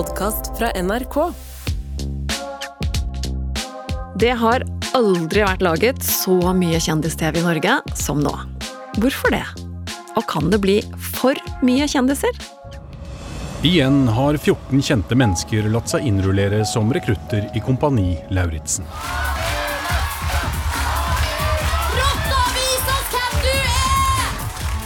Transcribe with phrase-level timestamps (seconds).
[0.00, 1.16] podkast fra NRK.
[4.20, 4.62] Det har
[4.96, 8.32] aldri vært laget så mye kjendis-TV i Norge som nå.
[8.96, 9.44] Hvorfor det?
[10.16, 10.78] Og kan det bli
[11.18, 11.36] for
[11.66, 12.32] mye kjendiser?
[13.60, 18.88] Igjen har 14 kjente mennesker latt seg innrullere som rekrutter i Kompani Lauritzen.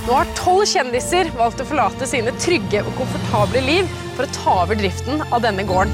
[0.05, 4.57] Nå har tolv kjendiser valgt å forlate sine trygge og komfortable liv for å ta
[4.65, 5.93] over driften av denne gården.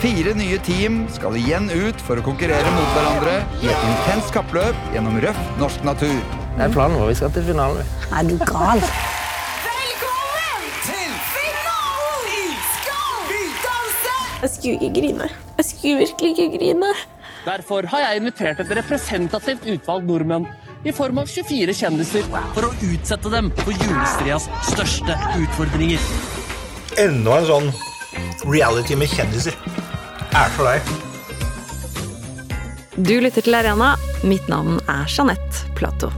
[0.00, 4.78] Fire nye team skal igjen ut for å konkurrere mot hverandre i et intenst kappløp
[4.94, 6.16] gjennom røff norsk natur.
[6.56, 7.10] Det er planen vår.
[7.12, 7.90] Vi skal til finalen.
[8.16, 8.80] Er du gal?
[9.66, 14.16] Velkommen til finalen i Skal vi danse!
[14.40, 15.30] Jeg skulle ikke grine.
[15.60, 16.92] Jeg skulle virkelig ikke grine.
[17.44, 20.48] Derfor har jeg invitert et representativt utvalg nordmenn
[20.84, 26.39] i form av 24 kjendiser for å utsette dem for julestrias største utfordringer.
[27.00, 27.68] Enda en sånn
[28.44, 29.54] reality med kjendiser.
[30.36, 30.90] Er for deg.
[33.00, 33.94] Du lytter til Arena.
[34.20, 36.12] Mitt navn er Jeanette Platou.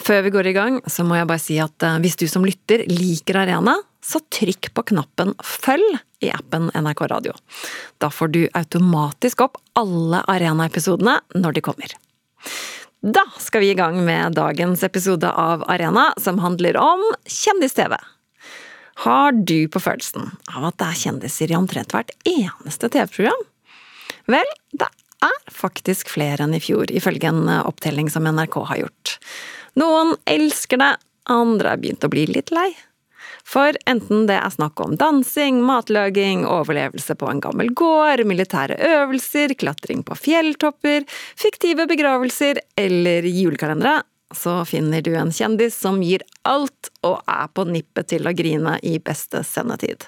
[0.00, 2.42] Før vi går i gang, så må jeg bare si at eh, hvis du som
[2.42, 7.34] lytter liker Arena, så trykk på knappen følg i appen NRK Radio.
[7.98, 11.96] Da får du automatisk opp alle Arena-episodene når de kommer.
[13.00, 17.96] Da skal vi i gang med dagens episode av Arena, som handler om kjendis-TV.
[19.04, 23.46] Har du på følelsen av at det er kjendiser i omtrent hvert eneste TV-program?
[24.28, 24.90] Vel, det
[25.24, 29.16] er faktisk flere enn i fjor, ifølge en opptelling som NRK har gjort.
[29.80, 30.92] Noen elsker det,
[31.32, 32.68] andre har begynt å bli litt lei.
[33.50, 39.56] For enten det er snakk om dansing, matlaging, overlevelse på en gammel gård, militære øvelser,
[39.58, 41.06] klatring på fjelltopper,
[41.40, 47.66] fiktive begravelser eller julekalendere, så finner du en kjendis som gir alt og er på
[47.66, 50.06] nippet til å grine i beste sendetid.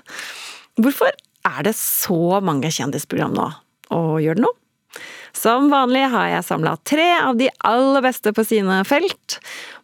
[0.78, 1.10] Hvorfor
[1.48, 3.48] er det så mange kjendisprogram nå,
[3.90, 4.61] og gjør det noe?
[5.32, 9.38] Som vanlig har jeg samla tre av de aller beste på sine felt.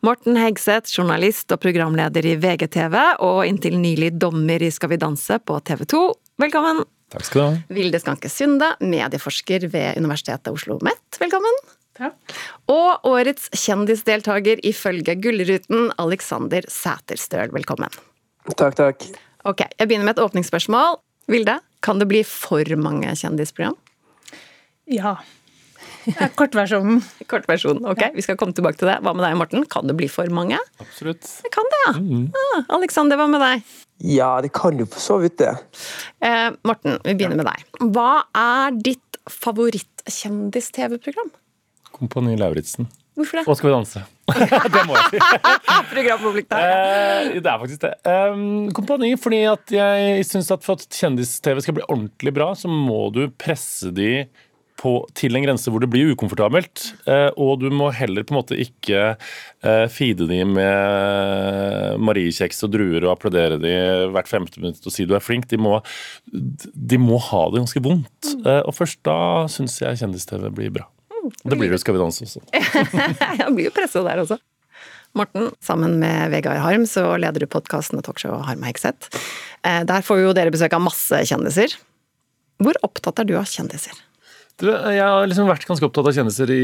[0.04, 5.40] Morten Hegseth, journalist og programleder i VGTV, og inntil nylig dommer i Skal vi danse
[5.40, 6.04] på TV 2.
[6.44, 6.84] Velkommen!
[7.08, 7.60] Takk skal du ha.
[7.72, 11.20] Vilde Skanke Sunde, medieforsker ved Universitetet Oslo OsloMet.
[11.22, 11.56] Velkommen!
[11.98, 12.36] Takk.
[12.70, 17.50] Og årets kjendisdeltaker ifølge Gullruten, Alexander Sæterstøl.
[17.56, 17.90] Velkommen.
[18.54, 19.08] Takk, takk.
[19.48, 21.00] Ok, Jeg begynner med et åpningsspørsmål.
[21.28, 23.76] Vilde, kan det bli for mange kjendisprogram?
[24.88, 25.16] Ja.
[26.38, 26.98] Kortversjonen.
[27.30, 28.02] Kortversjonen, ok.
[28.14, 28.96] Vi skal komme tilbake til det.
[29.04, 29.60] Hva med deg, Morten?
[29.70, 30.58] Kan det bli for mange?
[30.82, 31.24] Absolutt.
[31.44, 31.92] Det kan det, ja.
[31.98, 32.26] Mm.
[32.42, 33.56] Ah, Alexander, hva med deg?
[34.04, 35.54] Ja, det kan jo for så vidt det.
[36.24, 37.58] Eh, Morten, vi begynner med deg.
[37.94, 41.30] Hva er ditt favorittkjendis-TV-program?
[41.98, 42.86] Kompani Lauritzen.
[43.18, 43.44] Hvorfor det?
[43.50, 44.00] Og Skal vi danse.
[44.74, 45.18] det må jeg si.
[45.94, 46.58] Programpublikt der.
[46.68, 47.94] Eh, det er faktisk det.
[48.06, 52.66] Um, kompani fordi at jeg syns at for at kjendis-TV skal bli ordentlig bra, så
[52.70, 54.12] må du presse de
[54.78, 56.84] på, til en grense hvor det blir ukomfortabelt.
[57.10, 62.74] Eh, og du må heller på en måte ikke eh, feede de med mariekjeks og
[62.76, 63.74] druer og applaudere de
[64.14, 65.48] hvert femte minutt og si du er flink.
[65.50, 65.78] De må,
[66.30, 68.30] de må ha det ganske vondt.
[68.44, 69.18] Eh, og først da
[69.50, 70.86] syns jeg kjendis-TV blir bra.
[71.42, 72.40] Det blir det Skal vi danse også.
[73.40, 74.38] Jeg blir jo pressa der også.
[75.18, 79.10] Morten, sammen med Vegard Harm så leder du podkasten og talkshowet Harm Hegseth.
[79.60, 81.74] Der får jo dere besøk av masse kjendiser.
[82.62, 83.98] Hvor opptatt er du av kjendiser?
[84.58, 86.62] Jeg har liksom vært ganske opptatt av kjendiser i,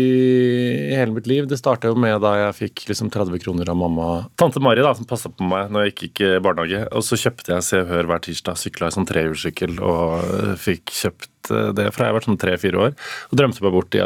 [0.90, 1.46] i hele mitt liv.
[1.46, 4.08] Det starta med da jeg fikk liksom 30 kroner av mamma.
[4.40, 6.82] Tante Mari, da, som passa på meg når jeg gikk i barnehage.
[6.90, 8.58] Og så kjøpte jeg Se og Hør hver tirsdag.
[8.58, 12.82] Sykla i sånn trehjulssykkel og øh, fikk kjøpt øh, det fra jeg var sånn tre-fire
[12.88, 12.96] år.
[13.30, 14.02] Og drømte meg bort i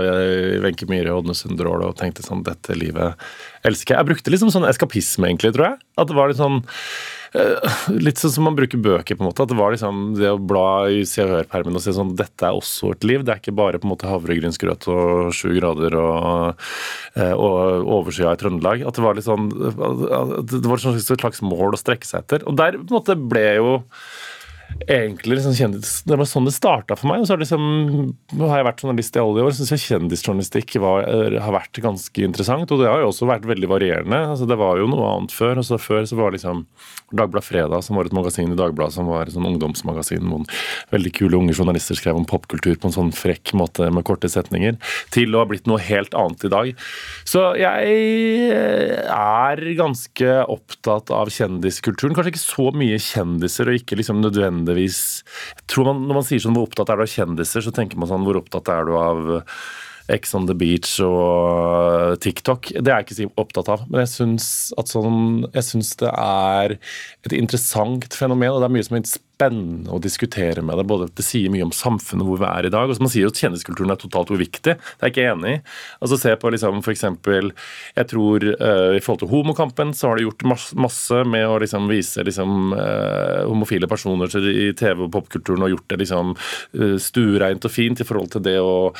[0.66, 3.16] Wenche Myhre og Odne Sundrål og tenkte sånn Dette livet
[3.64, 4.02] elsker jeg.
[4.02, 5.86] Jeg brukte liksom sånn eskapisme, egentlig, tror jeg.
[5.96, 7.17] At det var litt sånn Eh,
[8.06, 9.44] litt sånn som man bruker bøker, på en måte.
[9.44, 12.48] At det var liksom det å bla i Se og Hør-permen og se sånn Dette
[12.48, 13.24] er også et liv.
[13.24, 16.64] Det er ikke bare på en måte havregrynsgrøt og sju grader og,
[17.18, 18.86] eh, og overskya i Trøndelag.
[18.88, 22.48] At det var litt sånn Det var et slags mål å strekke seg etter.
[22.48, 23.78] Og der på en måte ble jo
[24.86, 27.22] egentlig liksom kjendis, Det var sånn det starta for meg.
[27.22, 29.54] og så har, liksom, har jeg vært journalist i alle år.
[29.56, 31.08] Syns jeg kjendisjournalistikk var,
[31.42, 32.70] har vært ganske interessant.
[32.70, 34.20] Og det har jo også vært veldig varierende.
[34.32, 35.58] altså Det var jo noe annet før.
[35.58, 36.66] og så Før så var liksom
[37.12, 40.44] Dagbladet Fredag, som var et magasin i Dagbladet som var et sånn ungdomsmagasin hvor
[40.92, 44.76] veldig kule unge journalister skrev om popkultur på en sånn frekk måte med korte setninger,
[45.14, 46.72] til å ha blitt noe helt annet i dag.
[47.28, 48.52] Så jeg
[49.08, 52.16] er ganske opptatt av kjendiskulturen.
[52.16, 54.20] Kanskje ikke så mye kjendiser, og ikke liksom
[54.58, 55.00] nødvendigvis
[55.70, 58.10] tror man, Når man sier sånn hvor opptatt er du av kjendiser, så tenker man
[58.10, 59.38] sånn hvor opptatt er du av
[60.08, 62.70] Ex on the Beach og TikTok.
[62.72, 63.82] Det er jeg ikke så opptatt av.
[63.90, 64.46] Men jeg syns,
[64.88, 69.04] sånn, jeg syns det er et interessant fenomen, og det er mye som er
[69.38, 70.88] spennende å diskutere med deg.
[70.88, 72.90] Både Det sier mye om samfunnet hvor vi er i dag.
[72.90, 74.74] og Man sier jo at kjendiskulturen er totalt uviktig.
[74.74, 75.60] Det er jeg ikke enig i.
[76.02, 77.52] Altså Se på liksom eksempel,
[77.94, 80.44] Jeg tror uh, i forhold til homokampen så har de gjort
[80.74, 85.88] masse, med å liksom vise liksom uh, homofile personer i TV og popkulturen og gjort
[85.92, 88.90] det liksom uh, stuereint og fint i forhold til det å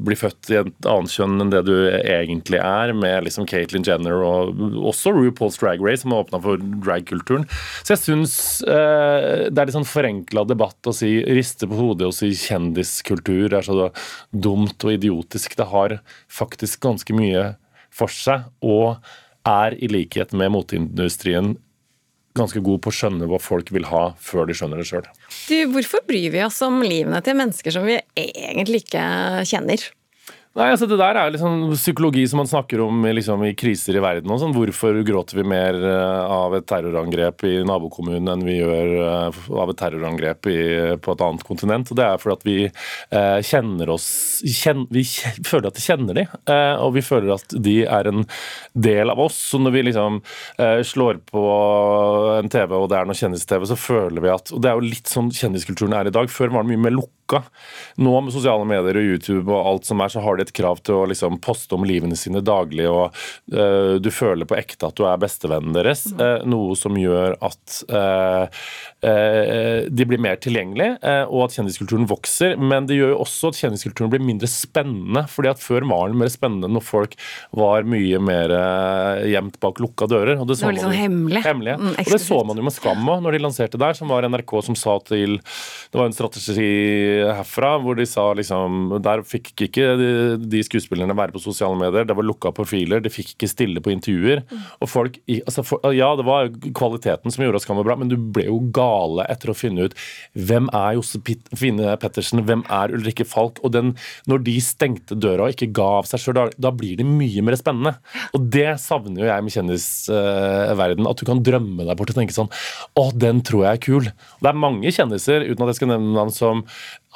[0.00, 4.22] bli født i et annet kjønn enn det du egentlig er, med liksom Caitlyn Jenner
[4.24, 4.60] og
[4.90, 7.46] også RuPaul's Drag Race, som har åpna for dragkulturen.
[7.82, 8.36] Så jeg syns
[8.70, 13.66] det er litt sånn forenkla debatt å si riste på hodet og si kjendiskultur er
[13.66, 13.88] så
[14.30, 15.56] dumt og idiotisk.
[15.58, 15.96] Det har
[16.30, 17.48] faktisk ganske mye
[17.90, 19.00] for seg, og
[19.48, 21.56] er i likhet med moteindustrien
[22.38, 25.08] ganske god på å skjønne hva folk vil ha, før de skjønner det sjøl.
[25.72, 29.02] Hvorfor bryr vi oss om livene til mennesker som vi egentlig ikke
[29.50, 29.88] kjenner?
[30.58, 34.00] Nei, altså Det der er liksom psykologi som man snakker om liksom, i kriser i
[34.02, 34.32] verden.
[34.34, 34.54] og sånn.
[34.56, 39.70] Hvorfor gråter vi mer eh, av et terrorangrep i nabokommunen enn vi gjør eh, av
[39.70, 40.56] et terrorangrep i,
[40.98, 41.92] på et annet kontinent?
[41.94, 44.08] Og Det er fordi at vi eh, kjenner oss
[44.42, 45.04] kjen, Vi
[45.46, 48.26] føler at vi kjenner de, eh, og vi føler at de er en
[48.74, 49.38] del av oss.
[49.52, 50.18] Så når vi liksom
[50.58, 51.46] eh, slår på
[52.40, 54.90] en TV og det er noe kjendis-TV, så føler vi at Og det er jo
[54.90, 56.26] litt sånn kjendiskulturen er i dag.
[56.26, 56.98] Før var det mye mer
[57.30, 57.42] lukka.
[57.96, 60.80] Nå med sosiale medier og YouTube og alt som er, så har de et krav
[60.82, 63.14] til å liksom poste om livene sine daglig, og
[63.54, 66.06] uh, du føler på ekte at du er bestevennen deres.
[66.12, 68.46] eh, noe som gjør at uh,
[69.00, 70.98] de blir mer tilgjengelige,
[71.30, 72.56] og at kjendiskulturen vokser.
[72.60, 75.22] Men det gjør jo også at kjendiskulturen blir mindre spennende.
[75.30, 77.14] fordi at før var den mer spennende når folk
[77.56, 78.52] var mye mer
[79.24, 80.40] gjemt bak lukka dører.
[80.40, 81.42] Og det, Det var litt man sånn hemmelig.
[81.46, 81.76] hemmelig.
[81.80, 84.28] Mm, og det så man jo med Skam òg, når de lanserte der, som var
[84.28, 89.52] NRK som sa til Det var en strategi herfra hvor de sa liksom Der fikk
[89.66, 93.50] ikke de, de skuespillerne være på sosiale medier, det var lukka profiler, de fikk ikke
[93.50, 94.42] stille på intervjuer.
[94.80, 98.16] Og folk altså for, Ja, det var kvaliteten som gjorde oss Skam bra, men du
[98.16, 99.96] ble jo gale etter å finne ut
[100.38, 103.60] hvem er Josefine Pettersen, hvem er Ulrikke Falk?
[103.66, 103.92] Og den,
[104.30, 107.44] når de stengte døra og ikke ga av seg sjøl, da, da blir det mye
[107.46, 107.94] mer spennende.
[108.36, 111.10] Og det savner jo jeg med kjendisverden.
[111.10, 114.10] At du kan drømme deg bort og tenke sånn Å, den tror jeg er kul.
[114.40, 116.64] Det er mange kjendiser, uten at jeg skal nevne navn, som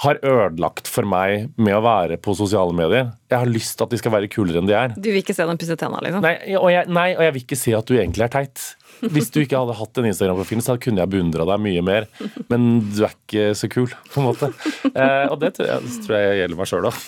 [0.02, 3.12] har ødelagt for meg med å være på sosiale medier.
[3.30, 4.94] Jeg har lyst til at de skal være kulere enn de er.
[4.98, 6.24] Du vil ikke se dem pusse tenna, liksom?
[6.24, 8.64] Nei og, jeg, nei, og jeg vil ikke se at du egentlig er teit.
[9.00, 12.08] Hvis du ikke hadde hatt en Instagram-profil, så kunne jeg beundra deg mye mer.
[12.52, 14.50] Men du er ikke så kul, på en måte.
[14.94, 16.98] Eh, og det tror jeg, det tror jeg gjelder meg sjøl òg.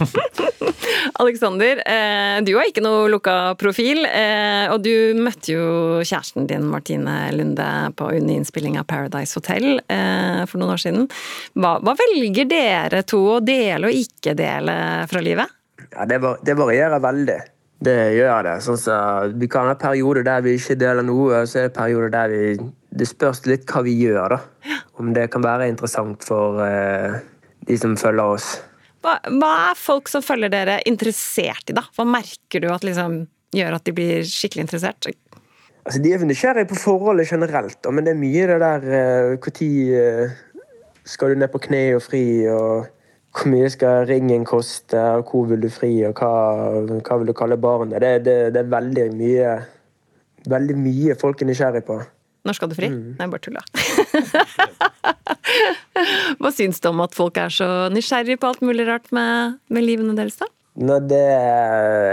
[1.22, 5.66] Alexander, eh, du har ikke noe lukka profil, eh, og du møtte jo
[6.02, 11.08] kjæresten din Martine Lunde på under innspilling av Paradise Hotel eh, for noen år siden.
[11.56, 14.76] Hva, hva velger dere to å dele og ikke dele
[15.10, 15.52] fra livet?
[15.92, 17.38] Ja, det, var, det varierer veldig.
[17.84, 18.54] Det gjør det.
[18.64, 18.96] Sånn så,
[19.36, 22.32] vi kan ha perioder der vi ikke deler noe, og så er det perioder der
[22.32, 24.78] vi Det spørs litt hva vi gjør, da.
[24.96, 27.18] Om det kan være interessant for eh,
[27.68, 28.46] de som følger oss.
[29.04, 31.84] Hva, hva er folk som følger dere interessert i, da?
[31.92, 35.10] Hva merker du at liksom gjør at de blir skikkelig interessert?
[35.84, 38.88] Altså, De er nysgjerrige på forholdet generelt, da, men det er mye det der
[39.36, 40.32] Når
[41.06, 42.88] skal du ned på kne og fri, og
[43.36, 46.32] hvor mye skal ringen koste, og hvor vil du fri, og hva,
[47.04, 48.00] hva vil du kalle barnet?
[48.00, 49.56] Det, det, det er veldig mye
[50.46, 51.96] Veldig mye folk er nysgjerrig på.
[52.46, 52.86] Når skal du fri?
[52.86, 53.64] Nei, bare tulla.
[56.38, 59.82] Hva syns du om at folk er så nysgjerrige på alt mulig rart med, med
[59.82, 60.46] livene deres, da?
[60.86, 61.18] Nei, det,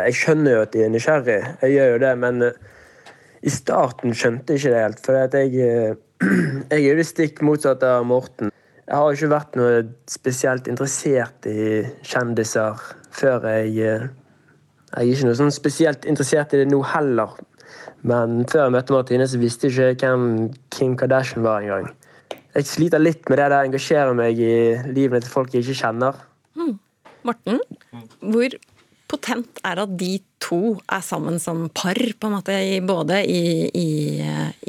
[0.07, 2.41] jeg skjønner jo at de er nysgjerrige, jeg gjør jo det, men
[3.43, 5.05] i starten skjønte jeg ikke det helt.
[5.05, 5.53] For jeg,
[6.71, 8.49] jeg er jo det stikk motsatte av Morten.
[8.93, 12.77] Jeg har ikke vært noe spesielt interessert i kjendiser
[13.09, 14.03] før jeg eh,
[14.93, 17.31] Jeg er ikke noe sånn spesielt interessert i det nå heller.
[18.05, 20.27] Men før jeg møtte Martine, så visste jeg ikke hvem
[20.75, 21.87] Kim Kardashian var engang.
[22.53, 24.53] Jeg sliter litt med det der å engasjere meg i
[24.93, 26.21] livene til folk jeg ikke kjenner.
[27.25, 27.57] Morten,
[28.21, 28.59] hvor
[29.09, 30.11] potent er det at de
[30.43, 30.59] to
[30.91, 33.89] er sammen som par, på en måte, både i, i,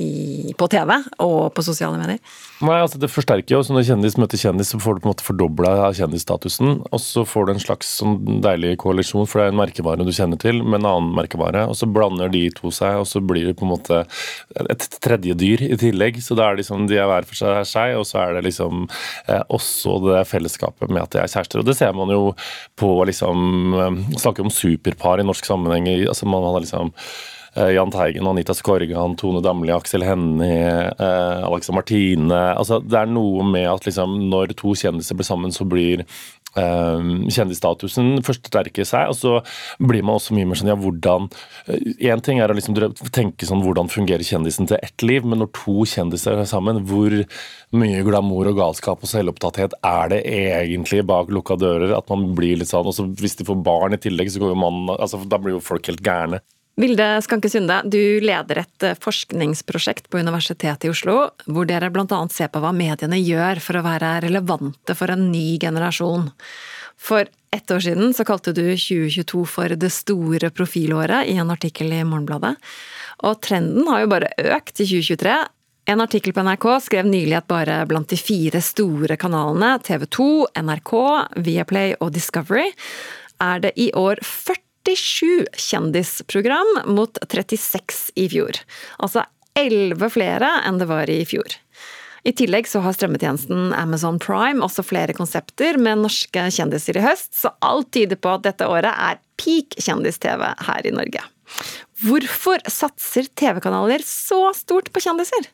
[0.01, 2.21] i, på TV og på sosiale medier?
[2.65, 3.63] Nei, altså Det forsterker jo.
[3.67, 6.77] så Når kjendis møter kjendis, så får du på en måte fordobla kjendisstatusen.
[6.91, 10.13] Og så får du en slags sånn deilig koalisjon, for det er en merkevare du
[10.15, 11.67] kjenner til, med en annen merkevare.
[11.71, 14.05] Og så blander de to seg, og så blir det på en måte
[14.65, 16.21] et tredje dyr i tillegg.
[16.25, 18.87] Så da er liksom, de er hver for seg, seg og så er det liksom
[18.87, 21.61] eh, også det fellesskapet med at de er kjærester.
[21.61, 22.33] Og det ser man jo
[22.81, 25.64] på liksom eh, Snakker om superpar i norsk sammenheng.
[25.73, 26.93] I- altså Man hadde liksom
[27.57, 32.31] eh, Jahn Teigen, Anita Skorgan, Tone Damli, Aksel Hennie, eh, Alexa Martine.
[32.57, 36.05] Altså Det er noe med at liksom, når to kjendiser blir sammen, så blir
[36.55, 39.33] kjendisstatusen forsterker seg, og så
[39.83, 41.29] blir man også mye mer sånn ja, hvordan
[42.05, 42.77] Én ting er å liksom
[43.15, 47.15] tenke sånn hvordan fungerer kjendisen til ett liv, men når to kjendiser er sammen, hvor
[47.75, 51.97] mye glamour og galskap og selvopptatthet er det egentlig bak lukka dører?
[51.97, 54.55] At man blir litt sånn, og så Hvis de får barn i tillegg, så går
[54.55, 56.41] jo mannen altså, da blir jo folk helt gærne.
[56.75, 62.19] Vilde Skanke Sunde, du leder et eh, forskningsprosjekt på Universitetet i Oslo, hvor dere bl.a.
[62.35, 66.33] ser på hva mediene gjør for å være relevante for en ny generasjon.
[66.99, 71.95] For ett år siden så kalte du 2022 for det store profilåret i en artikkel
[71.95, 72.57] i Morgenbladet.
[73.23, 75.37] Og trenden har jo bare økt i 2023.
[75.95, 80.31] En artikkel på NRK skrev nylig at bare blant de fire store kanalene, TV 2,
[80.65, 80.95] NRK,
[81.45, 82.73] Viaplay og Discovery,
[83.43, 84.19] er det i år
[84.85, 88.59] 47 kjendisprogram mot 36 i fjor.
[88.99, 89.25] Altså
[89.59, 91.57] 11 flere enn det var i fjor.
[92.25, 97.35] I tillegg så har strømmetjenesten Amazon Prime også flere konsepter med norske kjendiser i høst,
[97.37, 101.21] så alt tyder på at dette året er peak kjendis-TV her i Norge.
[102.05, 105.51] Hvorfor satser TV-kanaler så stort på kjendiser?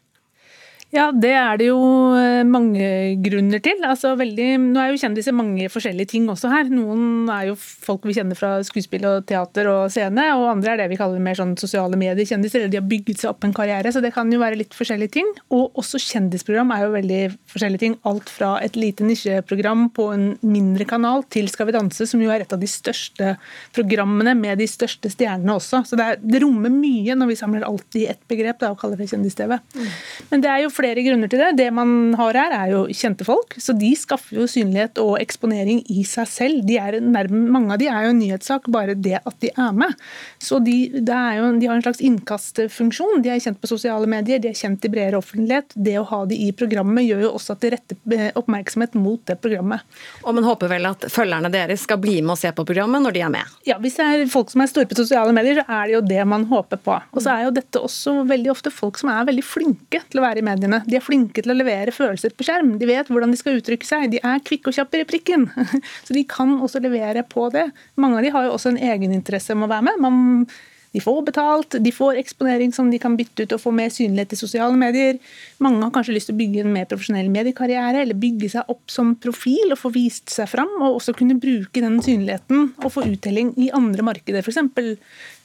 [0.91, 1.79] Ja, det er det jo
[2.19, 2.87] eh, mange
[3.23, 3.79] grunner til.
[3.87, 6.67] Altså, veldig, nå er jo kjendiser mange forskjellige ting også her.
[6.67, 10.81] Noen er jo folk vi kjenner fra skuespill og teater og scene, og andre er
[10.83, 13.93] det vi kaller mer sånn sosiale medier-kjendiser, eller de har bygget seg opp en karriere.
[13.95, 15.31] Så det kan jo være litt forskjellige ting.
[15.55, 17.21] Og også kjendisprogram er jo veldig
[17.55, 17.95] forskjellige ting.
[18.11, 22.35] Alt fra et lite nisjeprogram på en mindre kanal til Skal vi danse, som jo
[22.35, 23.37] er et av de største
[23.77, 25.85] programmene med de største stjernene også.
[25.87, 28.83] Så det, er, det rommer mye når vi samler alt i ett begrep da, og
[28.83, 29.55] kaller det kjendis-TV.
[29.79, 29.89] Mm.
[30.35, 31.53] Men det er jo flere grunner til det.
[31.61, 33.57] Det man har her, er jo kjente folk.
[33.61, 36.65] Så de skaffer jo synlighet og eksponering i seg selv.
[36.67, 39.77] De er nærme, mange av de er jo en nyhetssak, bare det at de er
[39.77, 39.95] med.
[40.43, 43.23] Så de, jo, de har en slags innkastfunksjon.
[43.25, 45.77] De er kjent på sosiale medier, de er kjent i bredere offentlighet.
[45.77, 49.23] Det å ha de i programmet gjør jo også at de retter eh, oppmerksomhet mot
[49.29, 49.85] det programmet.
[50.25, 53.17] Og man håper vel at følgerne deres skal bli med og se på programmet når
[53.17, 53.57] de er med?
[53.69, 56.03] Ja, hvis det er folk som er store på sosiale medier, så er det jo
[56.13, 56.97] det man håper på.
[57.15, 60.25] Og så er jo dette også veldig ofte folk som er veldig flinke til å
[60.25, 60.89] være i mediene mediene.
[60.91, 62.79] De er flinke til å levere følelser på skjerm.
[62.79, 64.11] De vet hvordan de skal uttrykke seg.
[64.13, 65.49] De er kvikke og kjappe i replikken.
[66.07, 67.71] Så de kan også levere på det.
[67.97, 70.01] Mange av de har jo også en egeninteresse om å være med.
[70.03, 70.47] Man,
[70.93, 74.35] de får betalt, de får eksponering som de kan bytte ut og få mer synlighet
[74.35, 75.21] i sosiale medier.
[75.63, 78.91] Mange har kanskje lyst til å bygge en mer profesjonell mediekarriere, eller bygge seg opp
[78.91, 83.07] som profil og få vist seg fram, og også kunne bruke den synligheten og få
[83.07, 84.43] uttelling i andre markeder.
[84.43, 84.59] F.eks.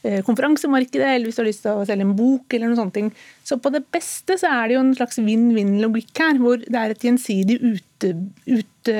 [0.05, 2.53] Eh, konferansemarkedet, eller hvis du har lyst til å selge en bok.
[2.53, 3.07] eller noen sånne ting.
[3.43, 6.93] Så på det beste så er det jo en slags vinn-vinn-logikk her, hvor det er
[6.93, 8.11] et gjensidig, ute,
[8.45, 8.95] ute,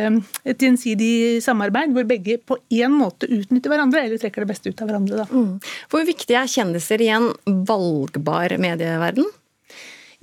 [0.49, 4.81] et gjensidig samarbeid, hvor begge på én måte utnytter hverandre, eller trekker det beste ut
[4.81, 5.27] av hverandre.
[5.29, 5.61] Mm.
[5.93, 9.29] Hvor viktig er kjendiser i en valgbar medieverden?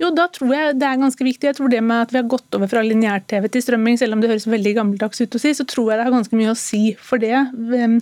[0.03, 1.47] Jo, da tror jeg det er ganske viktig.
[1.47, 4.23] Jeg tror det med at vi har gått over fra lineær-TV til strømming, selv om
[4.23, 6.57] det høres veldig gammeldags ut å si, så tror jeg det har ganske mye å
[6.59, 6.81] si.
[6.99, 7.31] For det,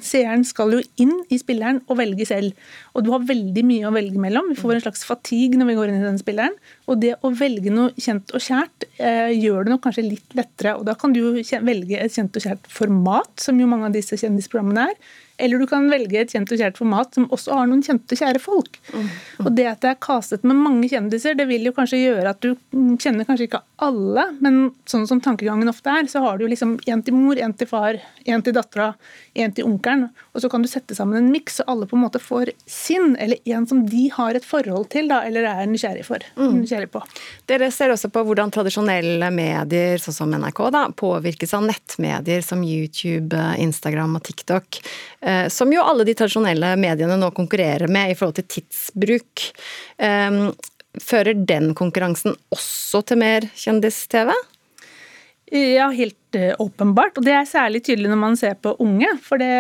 [0.08, 2.58] seeren skal jo inn i spilleren og velge selv.
[2.98, 4.50] Og du har veldig mye å velge mellom.
[4.50, 6.58] Vi får en slags fatigue når vi går inn i den spilleren.
[6.90, 10.80] Og det å velge noe kjent og kjært eh, gjør det nok kanskje litt lettere.
[10.80, 14.18] Og da kan du velge et kjent og kjært format, som jo mange av disse
[14.18, 15.20] kjendisprogrammene er.
[15.38, 18.42] Eller du kan velge et kjent og kjært format som også har noen kjente, kjære
[18.42, 18.78] folk.
[18.94, 19.08] Mm.
[19.46, 22.44] Og det at det er kastet med mange kjendiser, det vil jo kanskje gjøre at
[22.44, 22.54] du
[23.02, 24.60] kjenner kanskje ikke alle, men
[24.90, 27.70] sånn som tankegangen ofte er, så har du jo liksom én til mor, én til
[27.70, 27.98] far,
[28.30, 28.92] én til dattera,
[29.34, 30.10] én til onkelen.
[30.36, 33.16] Og så kan du sette sammen en miks, så alle på en måte får sin,
[33.20, 36.60] eller en som de har et forhold til, da, eller er nysgjerrig, for, mm.
[36.62, 37.02] nysgjerrig på.
[37.50, 42.62] Dere ser også på hvordan tradisjonelle medier, sånn som NRK, da, påvirkes av nettmedier som
[42.66, 44.82] YouTube, Instagram og TikTok.
[45.22, 49.46] Eh, som jo alle de tradisjonelle mediene nå konkurrerer med i forhold til tidsbruk.
[50.02, 50.40] Eh,
[51.02, 54.34] fører den konkurransen også til mer kjendis-TV?
[55.52, 57.18] Ja, helt Eh, åpenbart.
[57.20, 59.10] Og det er særlig tydelig når man ser på unge.
[59.20, 59.52] For det,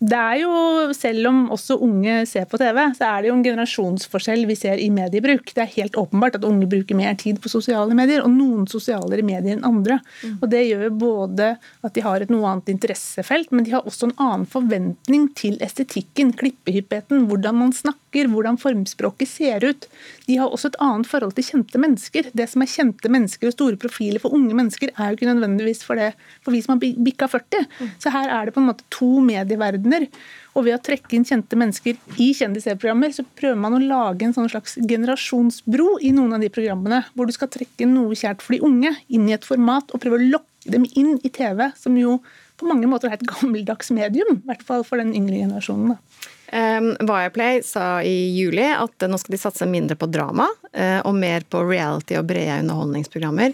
[0.00, 0.52] det, er jo,
[0.96, 4.80] selv om også unge ser på TV, så er det jo en generasjonsforskjell vi ser
[4.80, 5.52] i mediebruk.
[5.52, 9.26] Det er helt åpenbart at unge bruker mer tid på sosiale medier, og noen sosialere
[9.26, 9.98] medier enn andre.
[10.22, 10.38] Mm.
[10.38, 11.50] Og det gjør jo både
[11.84, 15.60] at de har et noe annet interessefelt, men de har også en annen forventning til
[15.60, 19.90] estetikken, klippehyppigheten, hvordan man snakker, hvordan formspråket ser ut.
[20.24, 22.32] De har også et annet forhold til kjente mennesker.
[22.32, 25.84] Det som er kjente mennesker og store profiler for unge mennesker, er jo ikke nødvendigvis
[25.84, 26.10] for det
[26.44, 27.66] for vi som har bikka 40.
[28.00, 30.08] Så her er det på en måte to medieverdener.
[30.56, 34.34] Og ved å trekke inn kjente mennesker i kjendis-TV-programmer, så prøver man å lage en
[34.34, 38.56] sånn slags generasjonsbro i noen av de programmene, hvor du skal trekke noe kjært for
[38.56, 41.94] de unge inn i et format og prøve å lokke dem inn i TV, som
[41.98, 42.18] jo
[42.58, 45.94] på mange måter er et gammeldags medium, i hvert fall for den yngre generasjonen.
[45.94, 46.34] da.
[46.48, 51.44] Viaplay sa i juli at nå skal de satse mindre på drama uh, og mer
[51.44, 53.52] på reality og brede underholdningsprogrammer.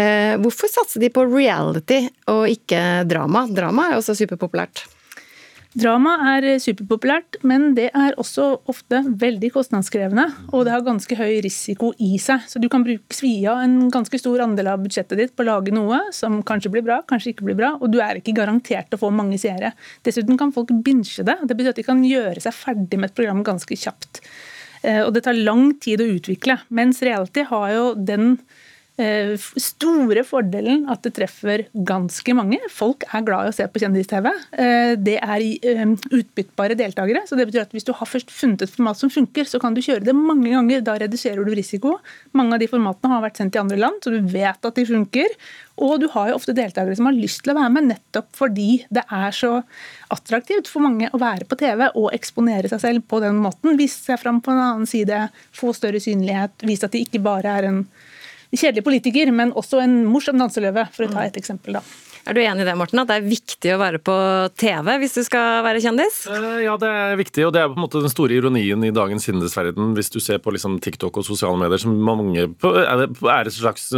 [0.00, 3.44] Eh, hvorfor satser de på reality og ikke drama?
[3.52, 4.86] Drama er også superpopulært.
[5.70, 10.24] Drama er superpopulært, men det er også ofte veldig kostnadskrevende.
[10.50, 12.42] Og det har ganske høy risiko i seg.
[12.50, 15.74] Så du kan bruke svi en ganske stor andel av budsjettet ditt på å lage
[15.74, 18.98] noe som kanskje blir bra, kanskje ikke blir bra, og du er ikke garantert å
[18.98, 19.70] få mange seere.
[20.06, 21.38] Dessuten kan folk binche det.
[21.46, 24.24] Det betyr at de kan gjøre seg ferdig med et program ganske kjapt.
[24.82, 26.58] Eh, Og det tar lang tid å utvikle.
[26.74, 28.40] Mens reality har jo den
[28.98, 32.58] store fordelen at det treffer ganske mange.
[32.72, 34.28] Folk er glad i å se på kjendis-TV.
[34.52, 37.22] Eh, Det er eh, utbyttbare deltakere.
[37.26, 39.74] så det betyr at Hvis du har først funnet et format som funker, så kan
[39.74, 40.82] du kjøre det mange ganger.
[40.82, 41.98] Da reduserer du risiko.
[42.34, 44.84] Mange av de formatene har vært sendt til andre land, så du vet at de
[44.84, 45.28] funker.
[45.80, 48.84] Og du har jo ofte deltakere som har lyst til å være med, nettopp fordi
[48.92, 49.62] det er så
[50.12, 53.78] attraktivt for mange å være på TV og eksponere seg selv på den måten.
[53.78, 57.56] Vise seg fram på en annen side, få større synlighet, vise at de ikke bare
[57.56, 57.86] er en
[58.56, 61.78] kjedelig politiker, men også en morsom danseløve, for å ta et eksempel.
[61.78, 61.82] da.
[62.28, 64.14] Er du enig i det, Morten, at det er viktig å være på
[64.60, 66.26] TV hvis du skal være kjendis?
[66.28, 68.90] Eh, Ja, det er viktig, og det er på en måte den store ironien i
[68.92, 69.94] dagens kjendisverden.
[69.96, 72.46] Hvis du ser på liksom TikTok og sosiale medier, som mange er
[73.06, 73.90] det- er et slags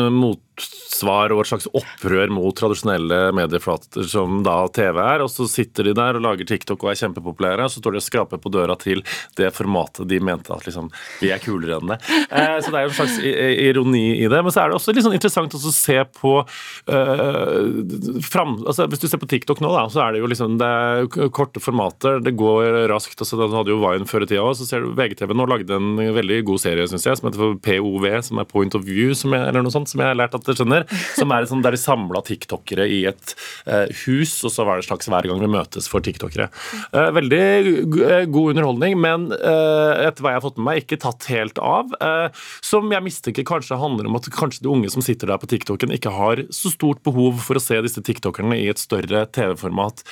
[0.56, 5.22] motsvar og et slags opprør mot tradisjonelle medieflater som da TV er.
[5.24, 8.00] Og så sitter de der og lager TikTok og er kjempepopulære, og så står de
[8.02, 9.02] og skraper på døra til
[9.38, 10.90] det formatet de mente at liksom,
[11.22, 11.98] vi er kulere enn det.
[12.30, 14.42] Eh, Så det er jo en slags ironi i det.
[14.42, 16.34] Men så er det også litt sånn interessant å se på
[16.92, 20.58] eh, fram, altså Hvis du ser på TikTok nå, da, så er det jo liksom
[20.60, 22.20] det er korte formater.
[22.22, 23.18] Det går raskt.
[23.22, 24.54] altså Den hadde jo Vine før i tida òg.
[24.58, 28.06] Så ser du VGTV nå lagde en veldig god serie, synes jeg, som heter POV,
[28.28, 30.46] som er Point of View, som jeg, eller noe sånt, som jeg har lært at
[30.52, 30.86] dere skjønner.
[31.16, 33.34] Som er sånn, der de samla tiktokere i et
[33.66, 36.48] eh, hus, og så var det slags hver gang vi møtes for tiktokere.
[36.92, 41.00] Eh, veldig eh, god underholdning, men eh, etter hva jeg har fått med meg, ikke
[41.02, 41.92] tatt helt av.
[42.00, 42.28] eh,
[42.64, 45.92] som jeg mistenker kanskje handler om at kanskje de unge som sitter der på TikToken,
[45.96, 50.02] ikke har så stort behov for å se disse tiktokerne i et større TV-format.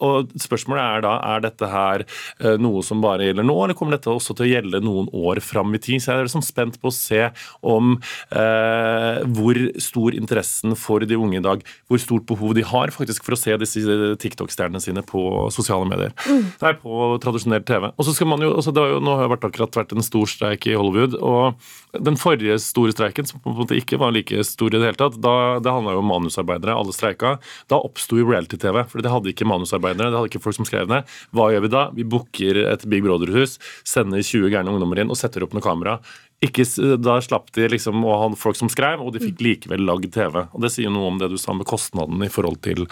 [0.00, 3.96] Og spørsmålet er da er dette her eh, noe som bare gjelder nå, eller kommer
[3.96, 6.00] dette også til å gjelde noen år fram i tid?
[6.02, 7.22] Så jeg er liksom spent på å se
[7.66, 7.96] om
[8.30, 13.26] eh, hvor stor interessen for de unge i dag, hvor stort behov de har faktisk
[13.26, 15.22] for å se disse TikTok-stjernene sine på
[15.54, 16.14] sosiale medier.
[16.62, 17.90] Nei, på tradisjonell TV.
[17.90, 19.94] Og så skal man jo, altså det har jo, Nå har det vært akkurat vært
[19.96, 21.16] en stor streik i Hollywood.
[21.24, 24.90] og Den forrige store streiken, som på en måte ikke var like stor i det
[24.90, 26.76] hele tatt, da, det handla jo om manusarbeidere.
[26.76, 27.36] Alle streika.
[27.72, 28.82] Da oppsto jo reality-TV.
[28.92, 31.08] For det hadde ikke manusarbeidere, det hadde ikke folk som skrev ned.
[31.34, 31.86] Hva gjør vi da?
[31.96, 33.58] Vi booker et Big Brother-hus,
[33.88, 35.98] sender 20 gærne ungdommer inn og setter opp noe kamera.
[36.40, 36.64] Ikke,
[36.96, 40.38] da slapp de liksom å ha folk som skrev, og de fikk likevel lagd TV.
[40.56, 42.86] Og Det sier noe om det du sa med kostnaden i forhold til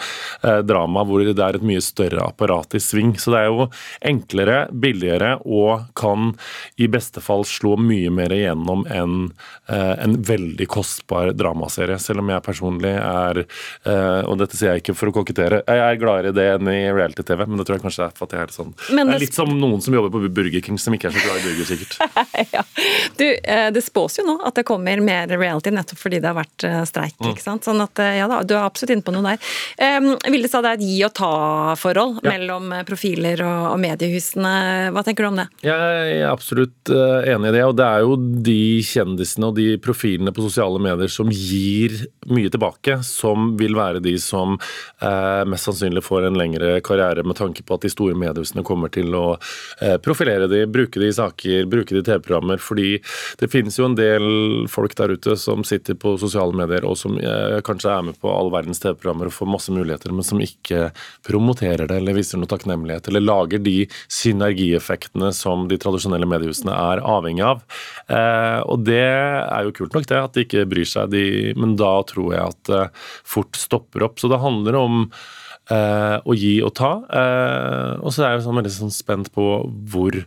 [0.45, 3.15] eh, drama, hvor det er et mye større apparat i sving.
[3.17, 3.65] Så det er jo
[4.05, 6.35] enklere, billigere og kan
[6.77, 9.15] i beste fall slå mye mer igjennom enn
[9.65, 11.97] eh, en veldig kostbar dramaserie.
[11.97, 13.41] Selv om jeg personlig er,
[13.89, 16.69] eh, og dette sier jeg ikke for å kokettere, jeg er gladere i det enn
[16.69, 19.25] i reality-TV, men det tror jeg kanskje er for at jeg er sånn Det er
[19.25, 21.73] litt som noen som jobber på Burger King, som ikke er så glad i burger,
[21.73, 21.97] sikkert.
[22.55, 22.65] ja.
[23.17, 23.25] Du,
[23.73, 26.81] det spås jo nå at det kommer mer reality nettopp fordi det har vært eh,
[26.89, 27.15] streik.
[27.19, 27.31] Mm.
[27.33, 27.65] ikke sant?
[27.67, 29.39] Sånn at, eh, ja da, Du er absolutt inne på noe der.
[29.99, 32.33] Um, Vilde sa det er et gi og ta-forhold Ja.
[32.33, 34.53] mellom eh, profiler og, og mediehusene.
[34.95, 35.47] Hva tenker du om det?
[35.65, 38.15] Jeg er absolutt eh, enig i det, og det er jo
[38.49, 41.95] de kjendisene og de profilene på sosiale medier som gir
[42.29, 47.37] mye tilbake, som vil være de som eh, mest sannsynlig får en lengre karriere, med
[47.39, 49.25] tanke på at de store mediehusene kommer til å
[49.81, 52.97] eh, profilere de, bruke de i saker, bruke de i TV-programmer, fordi
[53.37, 54.25] det finnes jo en del
[54.71, 58.31] folk der ute som sitter på sosiale medier og som eh, kanskje er med på
[58.31, 60.89] all verdens TV-programmer og får masse muligheter, men som ikke
[61.27, 63.77] promoterer det eller viser noe takknemlighet, eller lager de
[64.11, 67.63] synergieffektene som de tradisjonelle mediehusene er avhengig av.
[68.07, 71.25] Eh, og det er jo kult nok, det, at de ikke bryr seg, de,
[71.59, 72.85] men da tror jeg at det
[73.27, 74.19] fort stopper opp.
[74.21, 75.01] Så det handler om
[75.73, 76.93] eh, å gi og ta.
[77.07, 79.49] Eh, og så er jeg sånn veldig sånn spent på
[79.91, 80.17] hvor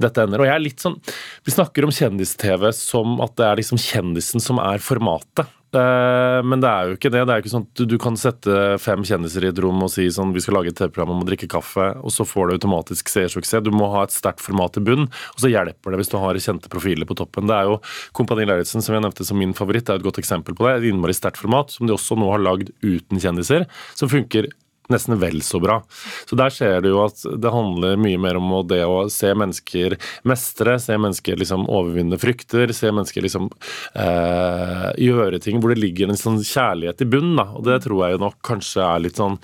[0.00, 0.42] dette ender.
[0.42, 0.98] Og jeg er litt sånn
[1.46, 5.48] Vi snakker om kjendis-TV som at det er liksom kjendisen som er formatet.
[5.76, 7.22] Eh, Men det er jo ikke det.
[7.26, 9.90] Det er jo ikke sånn at du, kan sette fem kjendiser i et rom og
[9.92, 12.56] si sånn vi skal lage et TV-program om å drikke kaffe, og så får du
[12.56, 13.64] automatisk seersuksess.
[13.66, 16.40] Du må ha et sterkt format i bunn, og så hjelper det hvis du har
[16.46, 17.48] kjente profiler på toppen.
[17.50, 17.80] Det er jo
[18.16, 20.76] Kompani Lauritzen, som jeg nevnte som min favoritt, det er et godt eksempel på det.
[20.78, 23.66] Et innmari sterkt format, som de også nå har lagd uten kjendiser,
[23.98, 24.50] som funker
[24.92, 25.80] nesten vel så bra.
[26.28, 29.96] Så der ser du jo at det handler mye mer om det å se mennesker
[30.28, 33.48] mestre, se mennesker liksom overvinne frykter, se mennesker liksom
[33.94, 37.40] eh, gjøre ting hvor det ligger en sånn kjærlighet i bunnen.
[37.40, 37.48] Da.
[37.56, 39.36] Og det tror jeg jo nok kanskje er litt sånn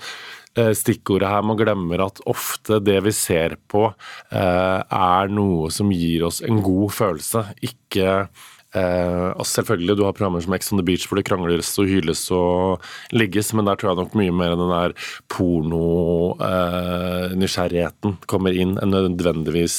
[0.57, 3.89] eh, Stikkordet her, man glemmer at ofte det vi ser på,
[4.31, 8.27] eh, er noe som gir oss en god følelse, ikke
[8.73, 11.85] Eh, og selvfølgelig, du har programmer som Ex on the Beach hvor det krangles og
[11.89, 12.81] hyles og
[13.13, 14.91] ligges, men der tror jeg nok mye mer den der
[15.33, 19.77] porno-nysgjerrigheten kommer inn enn nødvendigvis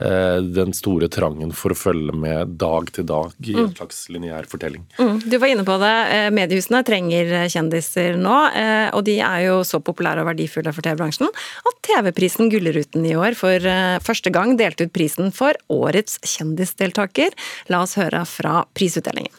[0.00, 3.72] eh, den store trangen for å følge med dag til dag i en Mm.
[3.74, 4.84] slags lineær fortelling.
[4.98, 5.94] Mm, du var inne på det.
[6.14, 10.82] Eh, Mediehusene trenger kjendiser nå, eh, og de er jo så populære og verdifulle for
[10.86, 16.18] TV-bransjen at TV-prisen Gullruten i år for eh, første gang delte ut prisen for årets
[16.22, 17.30] kjendisdeltaker.
[17.72, 19.32] La oss høre fra prisutdelingen.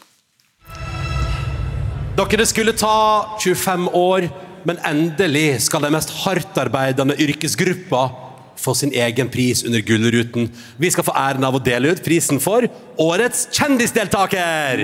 [2.18, 4.26] Dere, det skulle ta 25 år,
[4.66, 8.08] men endelig skal den mest hardtarbeidende yrkesgruppa
[8.58, 10.50] få sin egen pris under Gullruten.
[10.76, 12.66] Vi skal få æren av å dele ut prisen for
[12.98, 14.82] Årets kjendisdeltaker!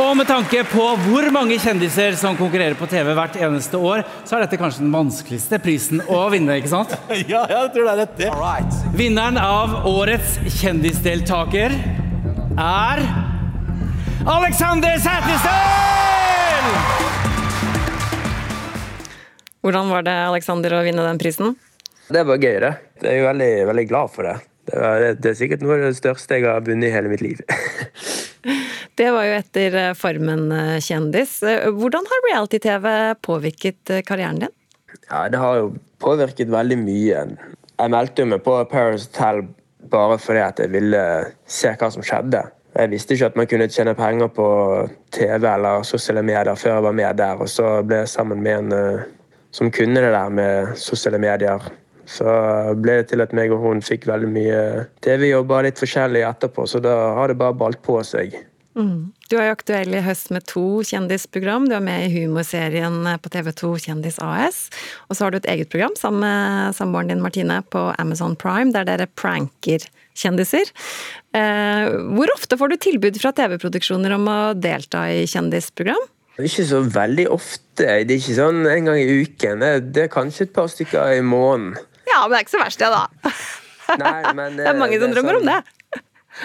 [0.00, 4.38] Og med tanke på hvor mange kjendiser som konkurrerer på TV hvert eneste år, så
[4.38, 6.94] er dette kanskje den vanskeligste prisen å vinne, ikke sant?
[7.32, 8.78] ja, jeg tror det er rett.
[8.96, 11.76] Vinneren av årets kjendisdeltaker
[12.56, 13.04] er
[14.24, 16.70] Alexander Sæterstøl!
[19.60, 21.58] Hvordan var det, Alexander, å vinne den prisen?
[22.08, 22.78] Det var gøyere.
[23.04, 24.38] Jeg er veldig, veldig glad for det.
[24.70, 27.24] Det, var, det er sikkert noe av det største jeg har vunnet i hele mitt
[27.24, 27.42] liv.
[29.00, 31.38] Det var jo etter Farmen Formen eh, kjendis.
[31.46, 32.86] Eh, Hvordan har reality-TV
[33.24, 34.52] påvirket eh, karrieren din?
[35.08, 35.70] Ja, det har jo
[36.02, 37.22] påvirket veldig mye.
[37.80, 39.44] Jeg meldte meg på Paris Hotel
[39.90, 41.02] bare fordi at jeg ville
[41.48, 42.42] se hva som skjedde.
[42.76, 44.48] Jeg visste ikke at man kunne tjene penger på
[45.16, 48.58] TV eller sosiale medier før jeg var med der, og så ble jeg sammen med
[48.58, 49.08] en eh,
[49.50, 51.64] som kunne det der med sosiale medier.
[52.10, 52.26] Så
[52.82, 54.62] ble det til at meg og hun fikk veldig mye
[55.04, 58.34] TV-jobber, litt forskjellig etterpå, så da har det bare balt på seg.
[58.78, 59.10] Mm.
[59.30, 61.66] Du er jo aktuell i høst med to kjendisprogram.
[61.68, 64.60] Du er med i humorserien på TV2 Kjendis AS.
[65.08, 68.70] Og så har du et eget program sammen med samboeren din Martine på Amazon Prime,
[68.74, 69.86] der dere pranker
[70.18, 70.70] kjendiser.
[71.34, 76.08] Eh, hvor ofte får du tilbud fra TV-produksjoner om å delta i kjendisprogram?
[76.40, 77.84] Ikke så veldig ofte.
[77.84, 79.64] Det er ikke sånn en gang i uken.
[79.92, 81.76] Det, er kanskje et par stykker i måneden.
[82.10, 83.32] Ja, men det er ikke så verst, det, da.
[84.02, 86.02] Nei, men Det er mange som drømmer sånn, om det.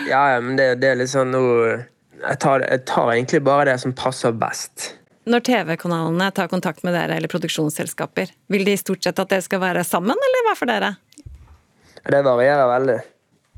[0.09, 1.75] Ja, ja, men det, det er litt sånn noe
[2.15, 4.93] jeg tar, jeg tar egentlig bare det som passer best.
[5.29, 9.61] Når TV-kanalene tar kontakt med dere eller produksjonsselskaper, vil de stort sett at dere skal
[9.61, 10.93] være sammen, eller hva for dere?
[12.05, 12.97] Det varierer veldig.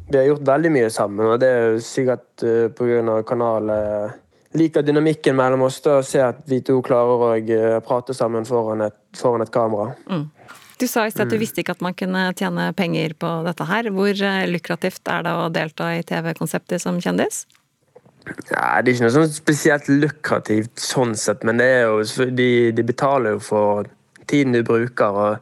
[0.07, 3.19] Vi har gjort veldig mye sammen, og det er jo sikkert uh, pga.
[3.27, 4.15] kanalen
[4.57, 8.95] liker dynamikken mellom oss og ser at vi to klarer å prate sammen foran et,
[9.19, 9.91] foran et kamera.
[10.07, 10.23] Mm.
[10.77, 11.41] Du sa i sted at du Mm.
[11.41, 13.89] visste ikke at man kunne tjene penger på dette her.
[13.89, 17.45] Hvor eh, lukrativt er det å delta i TV-konseptet som kjendis?
[18.51, 22.01] Ja, det er ikke noe sånn spesielt lukrativt sånn sett, men det er jo,
[22.35, 23.87] de, de betaler jo for
[24.27, 25.05] tiden du bruker.
[25.15, 25.39] og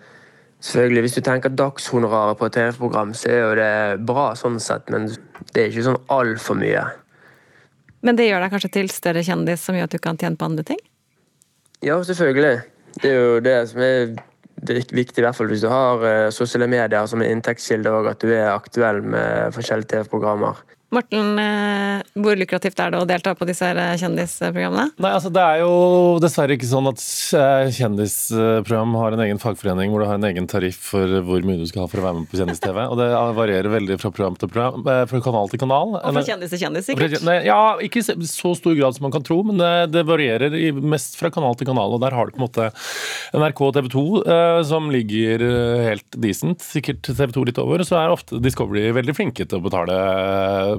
[0.62, 4.88] selvfølgelig Hvis du tenker dagshonoraret på et TV-program, så er jo det bra sånn sett,
[4.94, 5.08] men
[5.54, 6.86] det er ikke sånn altfor mye.
[8.06, 10.46] Men det gjør deg kanskje til større kjendis, som gjør at du kan tjene på
[10.46, 10.80] andre ting?
[11.82, 12.62] Ja, selvfølgelig.
[13.02, 14.14] Det er jo det som er
[14.74, 18.10] vik- viktig, i hvert fall hvis du har eh, sosiale medier som en inntektskilde, og
[18.12, 20.64] at du er aktuell med forskjellige TV-programmer.
[20.96, 24.94] Morten, eh, hvor lukrativt er det å delta på disse her eh, kjendisprogrammene?
[25.04, 25.74] Nei, altså Det er jo
[26.24, 27.02] dessverre ikke sånn at
[27.36, 31.60] eh, kjendisprogram har en egen fagforening hvor du har en egen tariff for hvor mye
[31.60, 32.80] du skal ha for å være med på kjendis-TV.
[32.86, 33.10] Og det
[33.42, 35.98] varierer veldig fra program til program, fra kanal til kanal.
[36.00, 37.18] Og fra kjendis til kjendis, sikkert?
[37.28, 40.56] Nei, Ja, ikke i så stor grad som man kan tro, men det, det varierer
[40.80, 41.98] mest fra kanal til kanal.
[41.98, 42.70] Og der har du på en måte
[43.36, 45.44] NRK og TV 2 eh, som ligger
[45.90, 47.84] helt decent, sikkert TV 2 litt over.
[47.84, 50.00] Så er ofte Discovery veldig flinke til å betale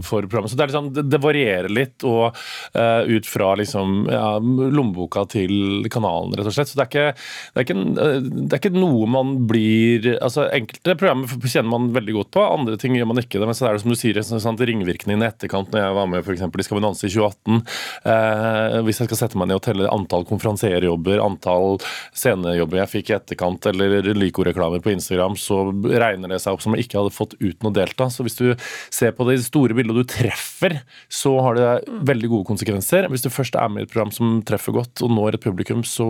[0.06, 0.52] for programmet.
[0.52, 2.36] Så det, liksom, det, varierer litt og
[2.76, 6.70] uh, ut fra liksom, ja, lommeboka til kanalen, rett og slett.
[6.70, 7.06] Så det er ikke,
[7.54, 11.88] det er ikke, eh, det er ikke noe man blir altså Enkelte programmer kjenner man
[11.94, 13.40] veldig godt på, andre ting gjør man ikke.
[13.40, 15.72] det, Men så er det som du sier, sånn, ringvirkningene i etterkant.
[15.72, 17.60] Når jeg var med for eksempel, i Skal vi danse i 2018,
[18.06, 21.78] uh, hvis jeg skal sette meg ned og telle antall konferansierjobber, antall
[22.16, 26.76] scenejobber jeg fikk i etterkant, eller Lyco-reklamer på Instagram, så regner det seg opp som
[26.76, 28.08] jeg ikke hadde fått uten å delta.
[28.12, 28.48] Så hvis du
[28.92, 31.68] ser på det store bildet og du treffer, så har det
[32.08, 33.06] veldig gode konsekvenser.
[33.12, 35.84] Hvis du først er med i et program som treffer godt og når et publikum,
[35.86, 36.06] så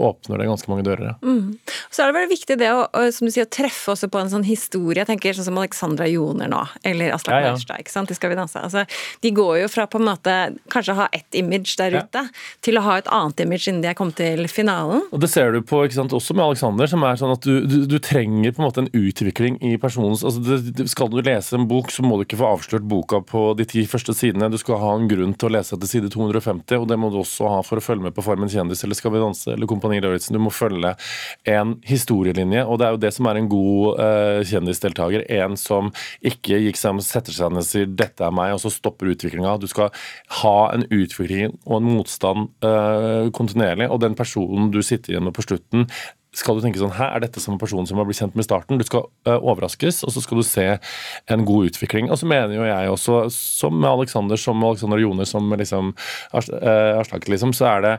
[0.00, 1.12] åpner det ganske mange dører.
[1.12, 1.14] ja.
[1.22, 1.58] Mm.
[1.90, 4.30] Så er det veldig viktig det å, som du sier, å treffe også på en
[4.32, 5.00] sånn historie.
[5.02, 7.54] Jeg tenker sånn som Alexandra Joner nå, eller Aslak Ja, ja.
[7.54, 7.80] Maurstad.
[7.82, 8.08] ikke sant?
[8.10, 8.58] De skal vi danse.
[8.60, 8.84] Altså,
[9.22, 10.36] de går jo fra på en måte
[10.72, 12.02] kanskje å ha ett image der Ja.
[12.04, 12.24] ute,
[12.62, 15.02] til å ha et annet image innen de er kommet til finalen.
[15.12, 17.66] Og Det ser du på ikke sant, også med Alexander, som er sånn at du,
[17.66, 21.54] du, du trenger på en måte en utvikling i personens altså det, Skal du lese
[21.54, 24.50] en bok, så må du ikke få avslørt boka på de ti første sidene.
[24.52, 27.18] Du skal ha en grunn til å lese etter side 250, og det må du
[27.20, 30.00] også ha for å følge med på Farmen kjendis eller Skal vi danse eller Kompani
[30.02, 30.36] Lauritzen.
[30.36, 30.94] Du må følge
[31.48, 35.26] en historielinje, og det er jo det som er en god uh, kjendisdeltaker.
[35.40, 35.90] En som
[36.20, 39.58] ikke gikk seg, setter seg ned og sier 'dette er meg', og så stopper utviklinga.
[39.60, 39.90] Du skal
[40.42, 45.36] ha en utvikling og en motstand uh, kontinuerlig, og den personen du sitter igjen med
[45.36, 45.88] på slutten,
[46.36, 48.46] skal du tenke sånn, Hæ, er dette som en person som har blitt kjent med
[48.46, 48.78] starten?
[48.78, 50.66] Du skal uh, overraskes, og så skal du se
[51.30, 52.10] en god utvikling.
[52.10, 55.90] Og så mener jo jeg også, som med Alexander, som med Alexander Joner, som liksom
[56.34, 57.96] øh, Aslak, liksom, så er det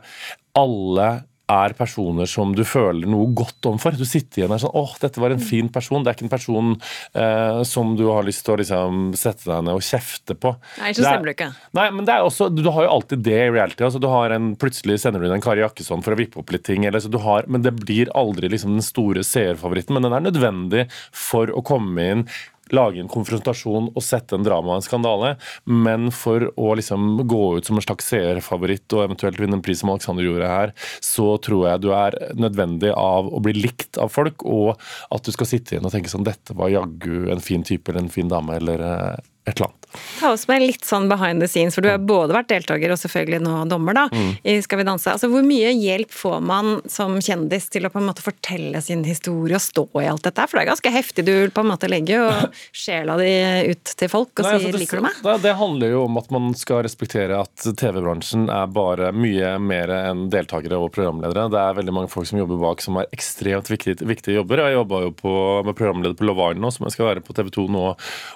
[0.58, 1.10] alle
[1.52, 3.92] er personer som du føler noe godt om for.
[3.98, 6.04] Du sitter igjen der sånn åh, dette var en fin person.
[6.06, 6.72] Det er ikke en person
[7.14, 10.54] eh, som du har lyst til å liksom sette deg ned og kjefte på.
[10.80, 11.50] Nei, så Det er- stemmer du ikke.
[11.78, 13.84] Nei, men det er også, du har jo alltid det i reality.
[13.84, 16.52] altså du har en, Plutselig sender du inn en Kari Jakkesson for å vippe opp
[16.54, 16.86] litt ting.
[16.86, 19.94] Eller, så du har, men det blir aldri liksom den store seerfavoritten.
[19.98, 22.26] Men den er nødvendig for å komme inn
[22.75, 25.34] lage en konfrontasjon og sette en drama og en skandale,
[25.65, 29.81] men for å liksom gå ut som en slags seerfavoritt og eventuelt vinne en pris
[29.81, 34.13] som Alexander gjorde her, så tror jeg du er nødvendig av å bli likt av
[34.13, 34.75] folk, og
[35.12, 38.05] at du skal sitte igjen og tenke sånn dette var jaggu en fin type eller
[38.05, 39.81] en fin dame eller eh, et eller annet.
[40.19, 42.99] Ta oss med litt sånn behind the scenes, for du har både vært deltaker og
[43.01, 44.38] selvfølgelig nå dommer da, Mm.
[44.43, 45.08] i Skal vi danse.
[45.12, 49.04] Altså, hvor mye hjelp får man som kjendis til å på en måte fortelle sin
[49.04, 50.47] historie og stå i alt dette?
[50.47, 51.25] For det er ganske heftig.
[51.25, 52.49] Du på en måte legger jo
[52.84, 55.21] sjela di ut til folk og Nei, altså, sier det, 'liker du meg'?
[55.23, 59.89] Det, det handler jo om at man skal respektere at TV-bransjen er bare mye mer
[59.89, 61.49] enn deltakere og programledere.
[61.51, 64.58] Det er veldig mange folk som jobber bak som er ekstremt viktige, viktige jobber.
[64.65, 65.34] Jeg jobba jo på,
[65.65, 67.84] med programleder på Love Island nå, som jeg skal være på TV 2 nå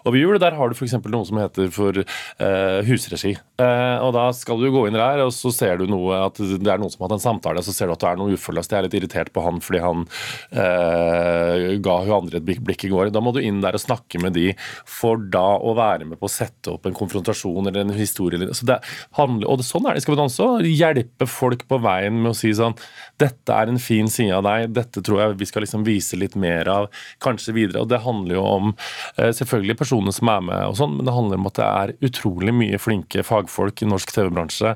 [0.05, 0.39] over jul.
[0.39, 0.93] Der har du f.eks.
[1.05, 1.44] noen som heter
[1.75, 3.35] for eh, husregi.
[3.55, 6.67] Eh, og da skal du gå inn der, og så ser du noe at det
[6.67, 8.73] er noen som har hatt en samtale, så ser du at det er noe uforløst.
[8.73, 10.03] Jeg er litt irritert på han fordi han
[10.51, 13.13] eh, ga hun andre et blikk, i går.
[13.15, 14.49] Da må du inn der og snakke med de,
[14.89, 18.51] for da å være med på å sette opp en konfrontasjon eller en historie.
[18.51, 18.81] Så det
[19.15, 20.49] handler, og det, sånn er det Skal vi danse.
[20.65, 22.75] Hjelpe folk på veien med å si sånn
[23.21, 26.35] Dette er en fin side av deg, dette tror jeg vi skal liksom vise litt
[26.39, 26.89] mer av,
[27.23, 27.85] kanskje videre.
[27.85, 28.73] Og det handler jo om
[29.15, 32.53] selvfølgelig personene som er med, og sånn, men det handler om at det er utrolig
[32.55, 34.75] mye flinke fagfolk i norsk TV-bransje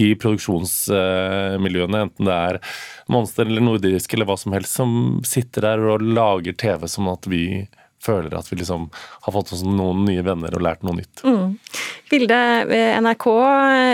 [0.00, 2.60] i produksjonsmiljøene, enten det er
[3.10, 7.28] Monster eller Nordisk eller hva som helst, som sitter der og lager TV sånn at
[7.30, 7.44] vi
[8.00, 11.22] føler at vi liksom har fått oss noen nye venner og lært noe nytt.
[11.26, 11.56] Mm.
[12.10, 12.38] Vilde,
[13.04, 13.26] NRK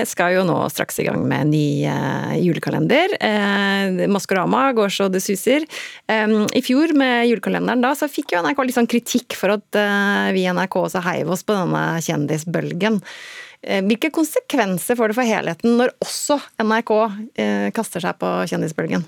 [0.08, 3.16] skal jo nå straks i gang med en ny eh, julekalender.
[3.20, 5.66] Eh, Maskorama går så det suser.
[6.08, 10.30] I fjor med julekalenderen da, så fikk jo NRK litt sånn kritikk for at eh,
[10.36, 13.02] vi i NRK også heiv oss på denne kjendisbølgen.
[13.66, 16.92] Hvilke konsekvenser får det for helheten når også NRK
[17.74, 19.02] kaster seg på kjendisbølgen?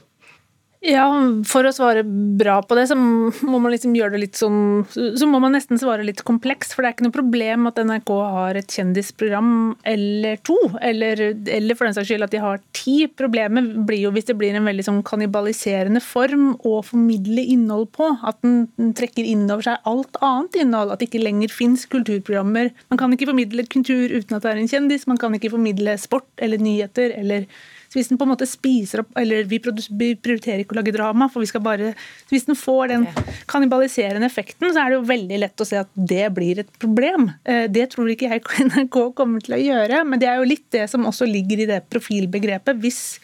[0.79, 1.09] Ja,
[1.51, 5.27] for å svare bra på det, så må man liksom gjøre det litt sånn Så
[5.27, 8.59] må man nesten svare litt komplekst, for det er ikke noe problem at NRK har
[8.61, 9.49] et kjendisprogram
[9.83, 12.95] eller to, eller, eller for den saks skyld at de har ti.
[13.19, 18.13] Problemet blir jo hvis det blir en veldig sånn kannibaliserende form å formidle innhold på.
[18.23, 20.95] At den trekker inn over seg alt annet innhold.
[20.95, 22.71] At det ikke lenger fins kulturprogrammer.
[22.93, 25.09] Man kan ikke formidle kultur uten at det er en kjendis.
[25.11, 27.51] Man kan ikke formidle sport eller nyheter eller
[27.89, 31.29] så hvis den på en måte spiser opp Eller vi prioriterer ikke å lage drama,
[31.33, 33.07] for vi skal bare så Hvis den får den
[33.49, 37.31] kannibaliserende effekten, så er det jo veldig lett å se at det blir et problem.
[37.49, 40.67] Eh, Det tror ikke jeg NRK kommer til å gjøre, men det er jo litt
[40.75, 42.77] det som også ligger i det profilbegrepet.
[42.83, 43.19] Hvis,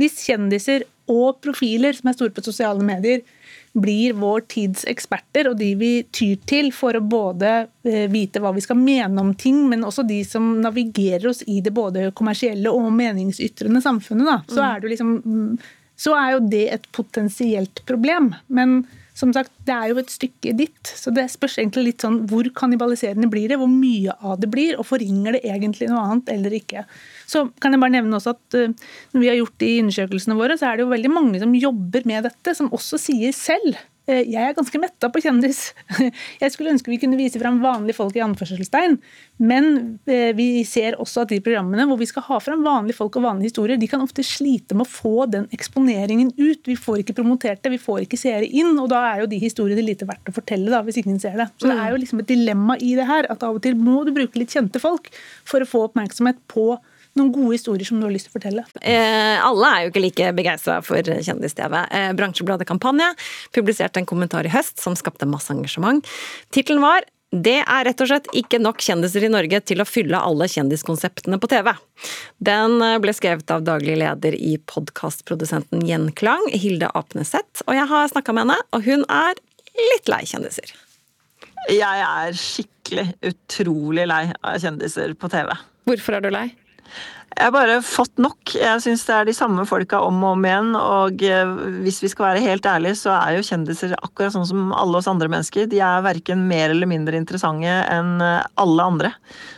[0.00, 3.22] hvis kjendiser og profiler som er store på sosiale medier,
[3.72, 7.50] blir vår tids eksperter, og de vi tyr til for å både
[7.86, 11.60] eh, vite hva vi skal mene om ting, men også de som navigerer oss i
[11.62, 15.52] det både kommersielle og meningsytrende samfunnet, da, så, er det liksom, mm,
[16.00, 18.32] så er jo det et potensielt problem.
[18.48, 18.80] Men
[19.16, 22.46] som sagt, det er jo et stykke ditt, så det spørs egentlig litt sånn hvor
[22.56, 26.56] kannibaliserende blir det, hvor mye av det blir, og forringer det egentlig noe annet eller
[26.60, 26.84] ikke.
[27.30, 28.74] Så kan jeg bare nevne også at eh,
[29.14, 32.06] når vi har gjort de undersøkelsene våre, så er det jo veldig mange som jobber
[32.08, 33.78] med dette, som også sier selv
[34.28, 35.70] jeg er ganske metta på kjendis.
[36.42, 38.96] Jeg skulle ønske vi kunne vise fram vanlige folk i anførselstegn,
[39.42, 39.66] men
[40.10, 43.26] eh, vi ser også at de programmene hvor vi skal ha fram vanlige folk og
[43.26, 46.62] vanlige historier, de kan ofte slite med å få den eksponeringen ut.
[46.66, 49.40] Vi får ikke promotert det, vi får ikke seere inn, og da er jo de
[49.42, 51.50] historiene lite verdt å fortelle da, hvis ingen ser det.
[51.60, 54.02] Så det er jo liksom et dilemma i det her, at av og til må
[54.06, 55.12] du bruke litt kjente folk
[55.48, 56.72] for å få oppmerksomhet på
[57.18, 58.64] noen gode historier som du har lyst til å fortelle.
[58.80, 61.78] Eh, alle er jo ikke like begeistra for kjendis-TV.
[61.90, 63.12] Eh, Bransjebladet Kampanje
[63.56, 66.06] publiserte en kommentar i høst som skapte masse engasjement.
[66.54, 70.18] Tittelen var det er rett og slett ikke nok kjendiser i Norge til å fylle
[70.18, 71.70] alle kjendiskonseptene på TV.
[72.42, 78.10] Den eh, ble skrevet av daglig leder i podkastprodusenten Gjenklang, Hilde Apneseth, og jeg har
[78.10, 79.38] snakka med henne, og hun er
[79.92, 80.74] litt lei kjendiser.
[81.70, 85.54] Jeg er skikkelig utrolig lei av kjendiser på TV.
[85.86, 86.48] Hvorfor er du lei?
[87.30, 88.52] Jeg har bare fått nok.
[88.58, 90.72] Jeg syns det er de samme folka om og om igjen.
[90.76, 91.52] Og eh,
[91.84, 95.08] hvis vi skal være helt ærlige, så er jo kjendiser akkurat sånn som alle oss
[95.08, 95.68] andre mennesker.
[95.70, 99.12] De er verken mer eller mindre interessante enn eh, alle andre.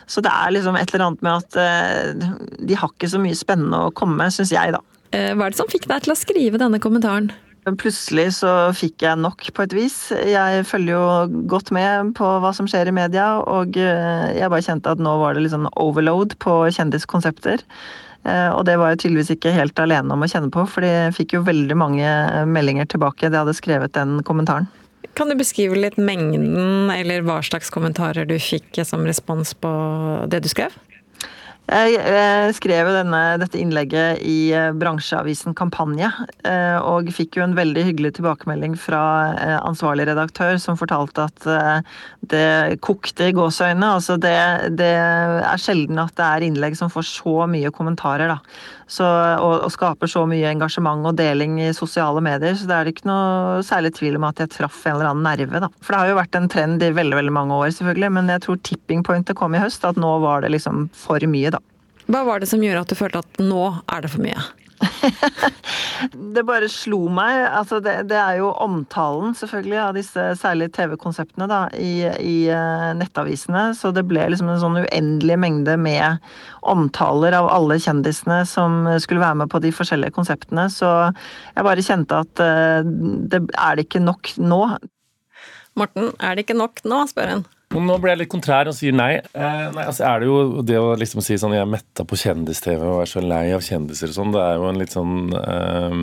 [0.07, 3.41] Så det er liksom et eller annet med at eh, de har ikke så mye
[3.41, 4.85] spennende å komme med, syns jeg, da.
[5.13, 7.33] Hva er det som fikk deg til å skrive denne kommentaren?
[7.63, 9.97] Plutselig så fikk jeg nok på et vis.
[10.11, 14.67] Jeg følger jo godt med på hva som skjer i media, og eh, jeg bare
[14.67, 17.63] kjente at nå var det sånn overload på kjendiskonsepter.
[18.27, 21.15] Eh, Og det var jeg tydeligvis ikke helt alene om å kjenne på, for jeg
[21.15, 22.13] fikk jo veldig mange
[22.51, 24.67] meldinger tilbake da jeg hadde skrevet den kommentaren.
[25.15, 29.71] Kan du beskrive litt mengden, eller hva slags kommentarer du fikk som respons på
[30.33, 30.75] det du skrev?
[31.73, 36.11] Jeg eh, skrev denne, dette innlegget i eh, bransjeavisen Kampanje,
[36.45, 39.01] eh, og fikk jo en veldig hyggelig tilbakemelding fra
[39.63, 41.49] ansvarlig redaktør, som fortalte at
[42.29, 43.95] det kokte i gåseøynene.
[43.97, 44.37] Altså det,
[44.77, 48.82] det er sjelden at det er innlegg som får så mye kommentarer, da.
[48.93, 52.91] Så, og, og skaper så mye engasjement og deling i sosiale medier, så det er
[52.91, 55.71] ikke noe særlig tvil om at jeg traff en eller annen nerve, da.
[55.81, 58.45] For det har jo vært en trend i veldig, veldig mange år, selvfølgelig, men jeg
[58.45, 61.63] tror tipping pointet kom i høst, at nå var det liksom for mye, da.
[62.13, 64.45] Hva var det som gjorde at du følte at nå er det for mye?
[66.35, 67.43] Det bare slo meg.
[67.47, 72.89] Altså det, det er jo omtalen selvfølgelig av disse særlig TV-konseptene da, i, i eh,
[72.99, 73.69] nettavisene.
[73.79, 76.23] Så det ble liksom en sånn uendelig mengde med
[76.73, 80.69] omtaler av alle kjendisene som skulle være med på de forskjellige konseptene.
[80.73, 82.81] Så jeg bare kjente at eh,
[83.33, 84.63] det er det ikke nok nå.
[85.79, 87.47] Morten, er det ikke nok nå, spør hun.
[87.73, 89.15] Nå ble jeg litt kontrær og sier nei.
[89.33, 92.19] Eh, nei altså er det jo det å liksom si sånn jeg er metta på
[92.21, 95.15] kjendis-TV og er så lei av kjendiser og sånn, det er jo en litt sånn
[95.39, 95.97] eh,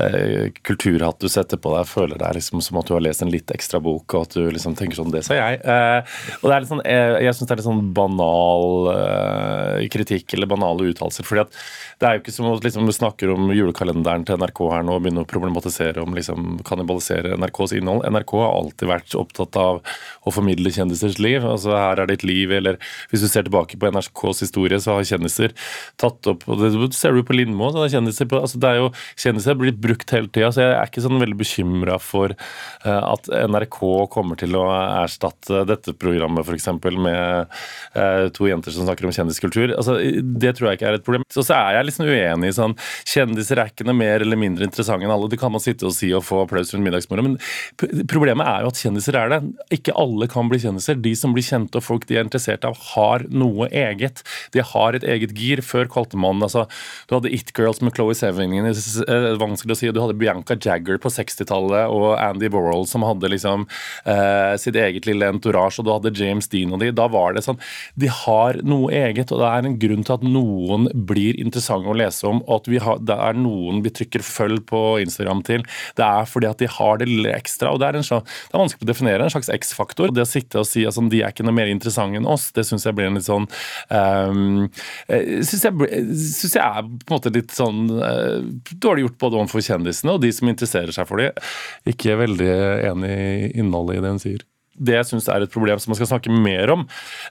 [0.00, 1.90] eh, kulturhatt du setter på deg.
[1.90, 4.38] Føler det er liksom som at du har lest en litt ekstra bok, og at
[4.38, 5.60] du liksom tenker sånn Det sa jeg.
[5.60, 9.84] Eh, og det er litt sånn, Jeg, jeg syns det er litt sånn banal eh,
[9.92, 11.28] kritikk eller banale uttalelser.
[11.28, 11.60] fordi at
[12.00, 14.96] det er jo ikke som å liksom, du snakker om julekalenderen til NRK her nå
[14.96, 18.08] og begynner å problematisere om liksom kannibalisere NRKs innhold.
[18.08, 19.80] NRK har alltid vært opptatt av
[20.24, 21.44] å formidle kjendisers liv.
[21.44, 22.78] altså Her er ditt liv, eller
[23.10, 25.54] hvis du ser tilbake på NRKs historie, så har kjendiser
[26.00, 27.70] tatt opp og Det ser du på Lindmo.
[27.72, 30.74] Så er kjendiser på, altså det er jo, Kjendiser blir brukt hele tida, så jeg
[30.76, 33.80] er ikke sånn veldig bekymra for eh, at NRK
[34.12, 34.64] kommer til å
[35.04, 36.68] erstatte dette programmet f.eks.
[36.84, 37.54] med
[37.94, 39.74] eh, to jenter som snakker om kjendiskultur.
[39.76, 41.26] altså Det tror jeg ikke er et problem.
[41.32, 42.76] Så, så er jeg liksom uenig i sånn
[43.08, 45.28] Kjendiser er ikke noe mer eller mindre interessante enn alle.
[45.32, 48.70] Det kan man sitte og si og få applaus rundt middagsbordet, men problemet er jo
[48.72, 49.40] at kjendiser er det.
[49.74, 50.83] Ikke alle kan bli kjendiser.
[50.86, 54.22] De som blir kjente og folk de er interessert av, har noe eget.
[54.54, 55.62] De har et eget gir.
[55.64, 56.66] Før kalte man altså,
[57.08, 59.92] Du hadde It Girls med Chloé Sevigny, eh, vanskelig å si.
[59.94, 63.66] Du hadde Bianca Jagger på 60-tallet og Andy Warhol som hadde liksom
[64.04, 66.92] eh, sitt eget lille entourage, og du hadde James Dean og de.
[66.94, 67.60] Da var det sånn
[68.00, 71.96] De har noe eget, og det er en grunn til at noen blir interessante å
[71.98, 75.64] lese om, og at har, det er noen vi trykker følg på Instagram til.
[75.98, 77.72] Det er fordi at de har det lille ekstra.
[77.72, 80.12] og Det er, en slags, det er vanskelig å definere, en slags X-faktor.
[80.14, 82.50] Det å sitte og si at sånn, de er ikke noe mer interessante enn oss,
[82.56, 83.46] det syns jeg blir en litt sånn
[83.90, 84.66] um,
[85.08, 88.40] Syns jeg, synes jeg er på en måte litt sånn uh,
[88.72, 91.46] dårlig gjort både overfor kjendisene og de som interesserer seg for dem.
[91.88, 92.50] Ikke veldig
[92.90, 94.44] enig i innholdet i det hun sier.
[94.74, 96.84] Det jeg syns er et problem som man skal snakke mer om,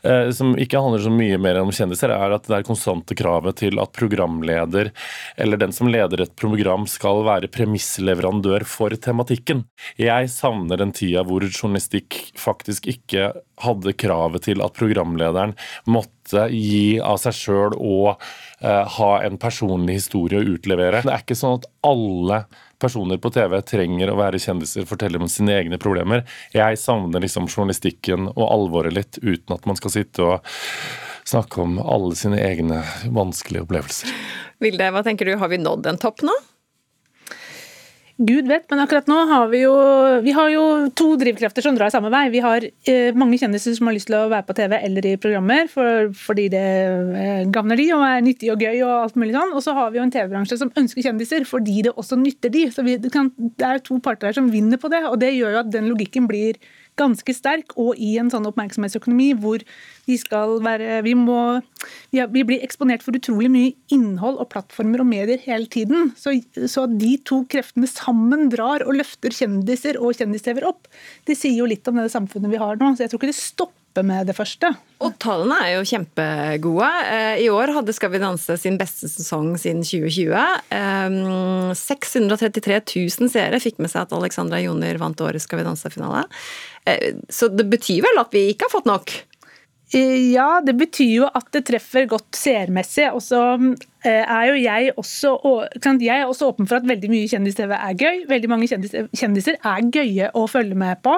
[0.07, 3.59] eh, som ikke handler så mye mer om kjendiser, er at det er konstante kravet
[3.63, 4.91] til at programleder
[5.37, 9.65] eller den som leder et program skal være premissleverandør for tematikken.
[9.99, 13.31] Jeg savner den tida hvor journalistikk faktisk ikke
[13.63, 15.53] hadde kravet til at programlederen
[15.89, 18.13] måtte gi av seg sjøl og
[18.63, 21.03] eh, ha en personlig historie å utlevere.
[21.03, 22.45] Det er ikke sånn at alle
[22.83, 26.25] personer på TV trenger å være kjendiser, fortelle om sine egne problemer.
[26.55, 30.53] Jeg savner liksom journalistikken og alvoret litt, uten at man skal sitte og
[31.23, 32.81] snakke om alle sine egne
[33.15, 34.11] vanskelige opplevelser.
[34.63, 36.35] Vilde, hva tenker du, har vi nådd en topp nå?
[38.21, 39.73] Gud vet, men akkurat nå har vi jo
[40.21, 42.27] Vi har jo to drivkrefter som drar samme vei.
[42.29, 45.15] Vi har eh, mange kjendiser som har lyst til å være på TV eller i
[45.17, 49.33] programmer for, fordi det eh, gagner de og er nyttig og gøy og alt mulig
[49.33, 49.55] sånn.
[49.57, 52.67] Og så har vi jo en TV-bransje som ønsker kjendiser fordi det også nytter de.
[52.75, 55.33] Så vi, det, kan, det er to parter her som vinner på det, og det
[55.33, 56.61] gjør jo at den logikken blir
[56.99, 59.63] ganske sterk, og i en sånn oppmerksomhetsøkonomi hvor
[60.07, 61.39] vi skal være Vi må
[62.11, 66.11] vi, blir eksponert for utrolig mye innhold og plattformer og medier hele tiden.
[66.19, 66.35] Så,
[66.67, 70.89] så at de to kreftene sammen drar og løfter kjendiser og kjendis-TV-er opp,
[71.27, 72.93] det sier jo litt om det samfunnet vi har nå.
[72.93, 74.71] Så jeg tror ikke det stopper med det første.
[75.03, 76.87] Og tallene er jo kjempegode.
[77.11, 80.33] Eh, I år hadde Skal vi danse sin beste sesong siden 2020.
[80.73, 86.25] Eh, 633 000 seere fikk med seg at Alexandra Joner vant årets Skal vi danse-finale.
[86.89, 89.13] Eh, Så det betyr vel at vi ikke har fått nok?
[89.93, 93.11] Eh, Ja, det betyr jo at det treffer godt seermessig.
[93.13, 93.43] Og så
[94.03, 95.35] er jo jeg også,
[96.01, 98.25] jeg er også åpen for at veldig mye kjendis-TV er gøy.
[98.31, 101.13] Veldig mange kjendiser er gøye å følge med på.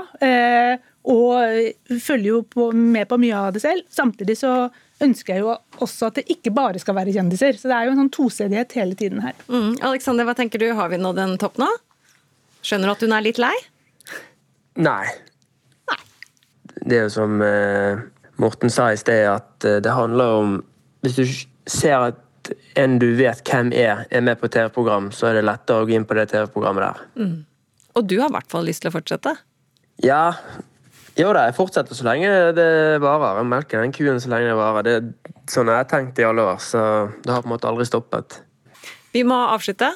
[1.11, 3.85] Og følger jo på, med på mye av det selv.
[3.93, 4.55] Samtidig så
[5.03, 5.51] ønsker jeg jo
[5.83, 7.59] også at det ikke bare skal være kjendiser.
[7.59, 9.37] Så det er jo en sånn tosedighet hele tiden her.
[9.51, 9.75] Mm.
[9.85, 10.69] Alexander, hva tenker du?
[10.77, 11.69] Har vi nådd en topp nå?
[12.65, 13.53] Skjønner du at hun er litt lei?
[14.81, 15.05] Nei.
[16.85, 18.01] Det er jo som eh,
[18.41, 20.55] Morten sa i sted, at eh, det handler om
[21.05, 21.25] Hvis du
[21.69, 22.21] ser at
[22.77, 25.95] en du vet hvem er, er med på TV-program, så er det lettere å gå
[25.97, 26.99] inn på det TV-programmet der.
[27.17, 27.37] Mm.
[27.97, 29.33] Og du har i hvert fall lyst til å fortsette?
[30.03, 30.35] Ja,
[31.23, 32.69] jo da, jeg fortsetter så lenge det
[33.03, 33.39] varer.
[33.39, 34.85] Jeg melker den kuen så lenge det varer.
[34.85, 36.81] Det er sånn jeg har tenkt i alle år, så
[37.23, 38.41] det har på en måte aldri stoppet.
[39.15, 39.93] Vi må avslutte.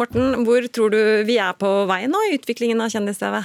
[0.00, 3.42] Morten, hvor tror du vi er på vei nå i utviklingen av kjendis-TV?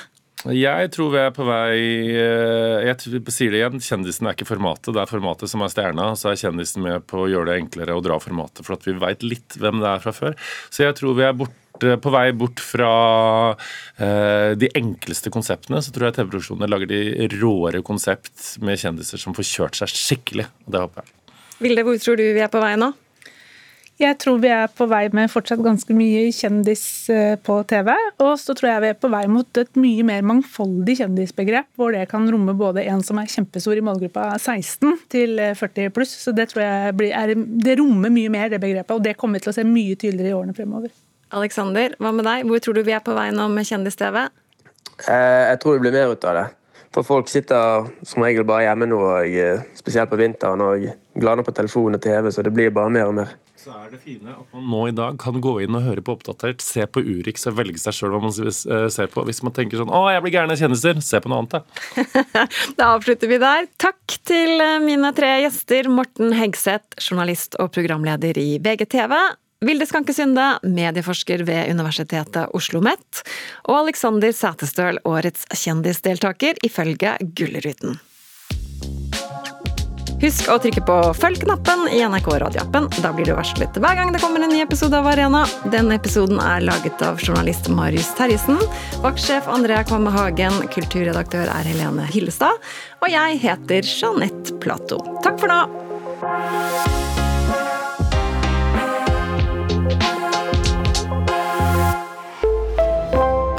[0.48, 1.80] Jeg tror vi er på vei
[2.16, 6.14] eh, Jeg sier det igjen, kjendisen er ikke formatet, det er formatet som er stjerna.
[6.16, 8.96] Så er kjendisen med på å gjøre det enklere å dra formatet, for at vi
[9.02, 10.38] veit litt hvem det er fra før.
[10.72, 12.94] Så jeg tror vi er borte, på vei bort fra
[14.00, 15.84] eh, de enkleste konseptene.
[15.84, 20.48] Så tror jeg TV-produksjonene lager de råere konsept med kjendiser som får kjørt seg skikkelig.
[20.64, 21.36] Og det håper jeg.
[21.60, 22.94] Vilde, hvor tror du vi er på vei nå?
[24.00, 27.90] Jeg tror vi er på vei med fortsatt ganske mye kjendis eh, på TV.
[28.24, 31.92] Og så tror jeg vi er på vei mot et mye mer mangfoldig kjendisbegrep, hvor
[31.92, 36.14] det kan romme både en som er kjempestor i målgruppa 16 til eh, 40 pluss.
[36.24, 38.94] Så det tror jeg blir, er, det rommer mye mer, det begrepet.
[38.96, 40.96] Og det kommer vi til å se mye tydeligere i årene fremover.
[41.36, 42.48] Alexander, hva med deg?
[42.48, 44.22] Hvor tror du vi er på vei nå med kjendis-TV?
[45.10, 46.48] Eh, Jeg tror det blir mer ut av det.
[46.96, 50.88] For folk sitter som regel bare hjemme nå, og eh, spesielt på vinteren, og
[51.20, 53.36] glaner på telefon og TV, så det blir bare mer og mer.
[53.60, 56.14] Så er det fine at man nå i dag kan gå inn og høre på
[56.16, 59.26] Oppdatert, se på Urix og velge seg sjøl hva man eh, ser på.
[59.28, 62.46] Hvis man tenker sånn 'Å, jeg blir gæren av kjendiser', se på noe annet, da.
[62.80, 63.68] Da avslutter vi der.
[63.82, 65.92] Takk til eh, mine tre gjester.
[65.92, 69.16] Morten Hegseth, journalist og programleder i VGTV.
[69.68, 73.26] Vilde Skanke Sunde, medieforsker ved Universitetet Oslo OsloMet.
[73.68, 78.00] Og Alexander Sætestøl, årets kjendisdeltaker, ifølge Gullruten.
[80.20, 82.90] Husk å trykke på følg-knappen i NRK radioappen.
[83.00, 85.46] Da blir du varslet hver gang det kommer en ny episode av Arena.
[85.72, 88.60] Denne episoden er laget av journalist Marius Terjesen.
[89.00, 90.60] Vaktsjef Andrea Kvamme Hagen.
[90.76, 92.60] Kulturredaktør er Helene Hillestad.
[93.00, 95.00] Og jeg heter Jeanette Plato.
[95.24, 95.64] Takk for nå!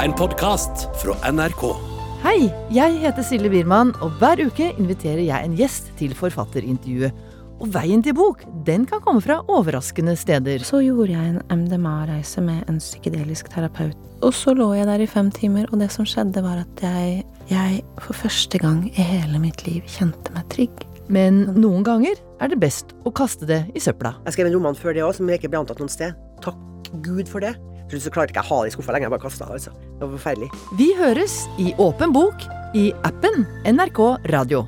[0.00, 1.89] En podkast fra NRK.
[2.31, 7.16] Hei, jeg heter Silje Biermann, og hver uke inviterer jeg en gjest til forfatterintervjuet.
[7.59, 10.62] Og veien til bok, den kan komme fra overraskende steder.
[10.62, 13.99] Så gjorde jeg en MDMA-reise med en psykedelisk terapeut.
[14.22, 17.24] Og så lå jeg der i fem timer, og det som skjedde var at jeg,
[17.51, 20.85] jeg for første gang i hele mitt liv kjente meg trygg.
[21.11, 24.14] Men noen ganger er det best å kaste det i søpla.
[24.28, 26.14] Jeg skrev en roman før det òg, som ikke ble antatt noen sted.
[26.47, 27.57] Takk Gud for det.
[27.91, 29.59] Slutt så klarte ikke jeg ha det i skuffa lenger, jeg bare kasta det.
[29.59, 29.72] altså.
[29.99, 30.51] Det var forferdelig.
[30.78, 32.45] Vi høres i Åpen bok
[32.78, 34.66] i appen NRK Radio.